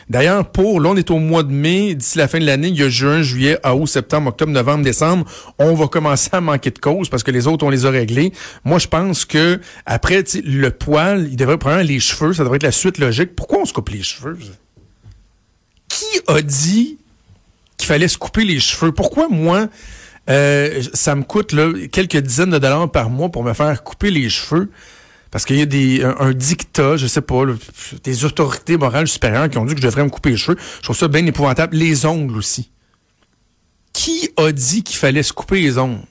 D'ailleurs, 0.10 0.52
pour, 0.52 0.82
là, 0.82 0.90
on 0.90 0.96
est 0.96 1.10
au 1.12 1.20
mois 1.20 1.44
de 1.44 1.52
mai, 1.52 1.96
d'ici 1.96 2.18
la 2.18 2.28
fin 2.28 2.40
de 2.40 2.46
l'année, 2.46 2.70
il 2.70 2.78
y 2.78 2.84
a 2.84 2.90
juin, 2.90 3.22
juillet, 3.22 3.58
août, 3.66 3.88
septembre, 3.88 4.30
octobre, 4.30 4.52
novembre, 4.52 4.84
décembre, 4.84 5.26
on 5.60 5.74
va 5.74 5.88
commencer 5.88 6.30
à 6.32 6.42
manquer 6.42 6.72
de 6.72 6.80
cause 6.80 7.10
parce 7.10 7.24
que 7.24 7.32
les 7.32 7.48
autres, 7.48 7.66
on 7.66 7.70
les 7.70 7.86
a 7.86 7.90
réglés. 7.90 8.34
Moi, 8.64 8.80
je 8.80 8.88
pense 8.88 9.26
que 9.26 9.60
après, 9.86 10.24
le 10.44 10.70
poil, 10.70 11.28
il 11.30 11.36
devrait 11.36 11.58
prendre 11.58 11.82
les 11.82 12.00
cheveux, 12.00 12.34
ça 12.34 12.44
devrait 12.44 12.58
être 12.58 12.64
la 12.64 12.72
suite 12.72 12.98
logique. 12.98 13.36
Pourquoi 13.36 13.60
on 13.60 13.66
se 13.66 13.74
coupe 13.74 13.90
les 13.90 14.04
cheveux? 14.04 14.38
Qui 15.88 16.22
a 16.28 16.42
dit 16.42 16.98
qu'il 17.78 17.88
fallait 17.88 18.08
se 18.08 18.18
couper 18.18 18.44
les 18.44 18.60
cheveux? 18.60 18.92
Pourquoi 18.92 19.28
moi, 19.30 19.68
euh, 20.30 20.82
ça 20.94 21.16
me 21.16 21.24
coûte 21.24 21.56
quelques 21.92 22.18
dizaines 22.18 22.52
de 22.52 22.60
dollars 22.60 22.92
par 22.92 23.10
mois 23.10 23.30
pour 23.30 23.44
me 23.44 23.54
faire 23.54 23.84
couper 23.84 24.12
les 24.12 24.30
cheveux? 24.30 24.70
Parce 25.32 25.46
qu'il 25.46 25.58
y 25.58 25.62
a 25.62 25.66
des 25.66 26.04
un, 26.04 26.34
dictat, 26.34 26.98
je 26.98 27.08
sais 27.08 27.22
pas, 27.22 27.44
des 28.04 28.26
autorités 28.26 28.78
morales 28.78 29.08
supérieures 29.08 29.50
qui 29.50 29.58
ont 29.58 29.66
dit 29.66 29.74
que 29.74 29.82
je 29.82 29.88
devrais 29.88 30.04
me 30.04 30.10
couper 30.10 30.32
les 30.32 30.38
cheveux. 30.38 30.58
Je 30.78 30.84
trouve 30.84 30.98
ça 30.98 31.08
bien 31.08 31.26
épouvantable. 31.26 31.76
Les 31.78 32.06
ongles 32.06 32.38
aussi. 32.38 32.70
Qui 33.94 34.30
a 34.38 34.52
dit 34.52 34.84
qu'il 34.84 34.98
fallait 34.98 35.24
se 35.24 35.32
couper 35.32 35.62
les 35.62 35.78
ongles? 35.78 36.06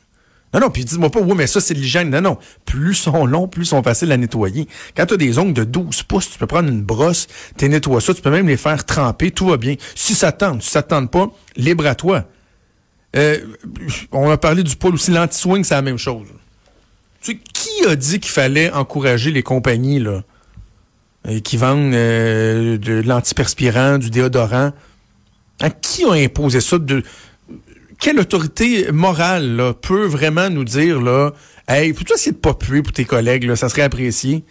Non, 0.53 0.61
non, 0.61 0.71
puis 0.71 0.85
dis-moi 0.85 1.11
pas, 1.11 1.21
oui, 1.21 1.35
mais 1.37 1.47
ça, 1.47 1.61
c'est 1.61 1.75
de 1.75 1.79
l'hygiène. 1.79 2.11
Non, 2.11 2.21
non. 2.21 2.39
Plus 2.65 2.95
sont 2.95 3.25
longs, 3.25 3.47
plus 3.47 3.67
sont 3.67 3.83
faciles 3.83 4.11
à 4.11 4.17
nettoyer. 4.17 4.67
Quand 4.97 5.07
tu 5.07 5.15
as 5.15 5.17
des 5.17 5.39
ongles 5.39 5.53
de 5.53 5.65
12 5.65 6.03
pouces, 6.05 6.31
tu 6.31 6.39
peux 6.39 6.47
prendre 6.47 6.69
une 6.69 6.83
brosse, 6.83 7.29
tu 7.57 7.69
nettoies 7.69 8.01
ça, 8.01 8.15
tu 8.15 8.23
peux 8.23 8.31
même 8.31 8.49
les 8.49 8.57
faire 8.57 8.85
tremper, 8.85 9.31
tout 9.31 9.47
va 9.47 9.59
bien. 9.59 9.77
Si 9.95 10.15
ça 10.15 10.33
tente, 10.33 10.63
si 10.63 10.71
ça 10.71 10.83
tente 10.83 11.11
pas, 11.11 11.31
libre 11.57 11.87
à 11.87 11.95
toi. 11.95 12.25
Euh, 13.17 13.39
on 14.13 14.31
a 14.31 14.37
parlé 14.37 14.63
du 14.63 14.75
poil 14.75 14.95
aussi, 14.95 15.11
l'anti-swing, 15.11 15.63
c'est 15.63 15.75
la 15.75 15.83
même 15.83 15.99
chose. 15.99 16.27
Tu 17.23 17.33
sais, 17.33 17.41
a 17.87 17.97
dit 17.97 18.21
qu'il 18.21 18.33
fallait 18.33 18.71
encourager 18.73 19.31
les 19.31 19.43
compagnies 19.43 20.01
là, 20.01 20.23
euh, 21.29 21.41
qui 21.41 21.57
vendent 21.57 21.95
euh, 21.95 22.79
de 22.79 23.01
l'antiperspirant, 23.01 23.99
du 23.99 24.11
déodorant? 24.11 24.73
Hein, 25.61 25.71
qui 25.83 26.05
a 26.05 26.13
imposé 26.13 26.61
ça? 26.61 26.79
De, 26.79 27.03
quelle 27.99 28.19
autorité 28.19 28.91
morale 28.93 29.75
peut 29.83 30.07
vraiment 30.07 30.49
nous 30.49 30.65
dire 30.65 31.01
là, 31.01 31.33
Hey, 31.69 31.93
peux-tu 31.93 32.15
essayer 32.15 32.33
de 32.33 32.37
pas 32.37 32.55
puer 32.55 32.83
pour 32.83 32.93
tes 32.93 33.05
collègues, 33.05 33.55
ça 33.55 33.69
serait 33.69 33.83
apprécié? 33.83 34.45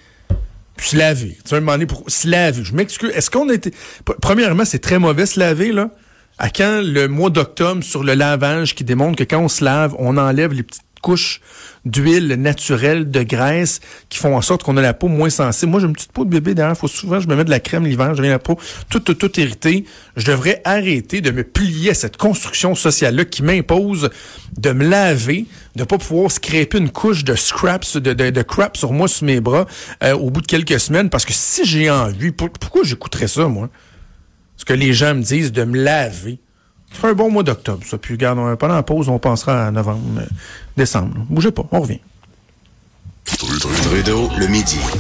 Puis 0.78 0.90
se 0.90 0.96
laver. 0.98 1.38
Tu 1.44 1.50
vas 1.50 1.58
me 1.58 1.66
demander 1.66 1.86
pour 1.86 2.06
se 2.08 2.30
laver. 2.30 2.64
Je 2.64 2.74
m'excuse. 2.74 3.12
Est-ce 3.14 3.30
qu'on 3.30 3.50
été. 3.50 3.74
Premièrement, 4.22 4.64
c'est 4.64 4.80
très 4.80 5.00
mauvais 5.00 5.26
se 5.26 5.38
laver, 5.38 5.74
là? 5.74 5.90
À 6.38 6.50
quand 6.50 6.82
le 6.82 7.10
mois 7.10 7.30
d'octobre 7.30 7.84
sur 7.84 8.06
le 8.06 8.14
lavage 8.14 8.74
qui 8.74 8.86
démontre 8.86 9.18
que 9.18 9.26
quand 9.26 9.40
on 9.40 9.50
se 9.50 9.66
lave, 9.66 9.94
on 10.00 10.16
enlève 10.16 10.54
les 10.54 10.64
petites 10.64 10.86
couches 11.00 11.42
d'huile 11.86 12.28
naturelle, 12.36 13.10
de 13.10 13.24
graisse, 13.24 13.80
qui 14.10 14.18
font 14.18 14.36
en 14.36 14.42
sorte 14.42 14.64
qu'on 14.64 14.78
a 14.78 14.82
la 14.82 14.94
peau 14.94 15.08
moins 15.08 15.30
sensible. 15.30 15.72
Moi, 15.72 15.80
j'ai 15.80 15.88
une 15.88 15.94
petite 15.94 16.12
peau 16.12 16.26
de 16.26 16.30
bébé 16.30 16.54
derrière. 16.54 16.78
Faut 16.78 16.88
souvent, 16.88 17.20
je 17.20 17.28
me 17.28 17.36
mets 17.36 17.46
de 17.46 17.50
la 17.50 17.60
crème 17.60 17.86
l'hiver, 17.86 18.16
j'ai 18.16 18.28
la 18.28 18.40
peau 18.40 18.58
toute, 18.90 19.18
toute, 19.18 19.38
irritée. 19.38 19.86
Je 20.16 20.26
devrais 20.26 20.62
arrêter 20.66 21.22
de 21.22 21.32
me 21.32 21.44
plier 21.44 21.92
à 21.92 21.94
cette 21.94 22.18
construction 22.18 22.76
sociale-là 22.76 23.26
qui 23.26 23.44
m'impose 23.44 24.10
de 24.58 24.72
me 24.72 24.88
laver, 24.88 25.46
de 25.76 25.84
pas 25.84 25.98
pouvoir 25.98 26.32
scraper 26.32 26.78
une 26.78 26.90
couche 26.90 27.24
de 27.24 27.36
scraps, 27.36 27.98
de, 27.98 28.14
de, 28.14 28.42
crap 28.42 28.78
sur 28.78 28.92
moi, 28.92 29.08
sur 29.08 29.26
mes 29.26 29.40
bras, 29.40 29.66
euh, 30.04 30.14
au 30.14 30.30
bout 30.30 30.42
de 30.42 30.48
quelques 30.48 30.80
semaines. 30.80 31.10
Parce 31.10 31.26
que 31.26 31.34
si 31.34 31.66
j'ai 31.66 31.90
envie, 31.90 32.32
pourquoi 32.32 32.84
j'écouterais 32.84 33.28
ça, 33.28 33.48
moi? 33.48 33.70
Ce 34.58 34.66
que 34.66 34.74
les 34.74 34.92
gens 34.92 35.16
me 35.16 35.22
disent 35.22 35.54
de 35.54 35.64
me 35.64 35.82
laver. 35.82 36.40
C'est 36.94 37.08
un 37.08 37.14
bon 37.14 37.30
mois 37.30 37.44
d'octobre, 37.44 37.84
ça. 37.86 37.98
Puis, 37.98 38.16
regarde, 38.16 38.56
pendant 38.58 38.76
la 38.76 38.84
pause, 38.84 39.10
on 39.10 39.20
pensera 39.20 39.68
à 39.68 39.72
novembre, 39.72 40.22
décembre. 40.76 41.16
Bougez 41.30 41.52
pas, 41.52 41.66
on 41.72 41.82
revient. 41.82 42.00
Trudeau, 43.26 44.30
le 44.38 44.48
midi. 44.48 44.80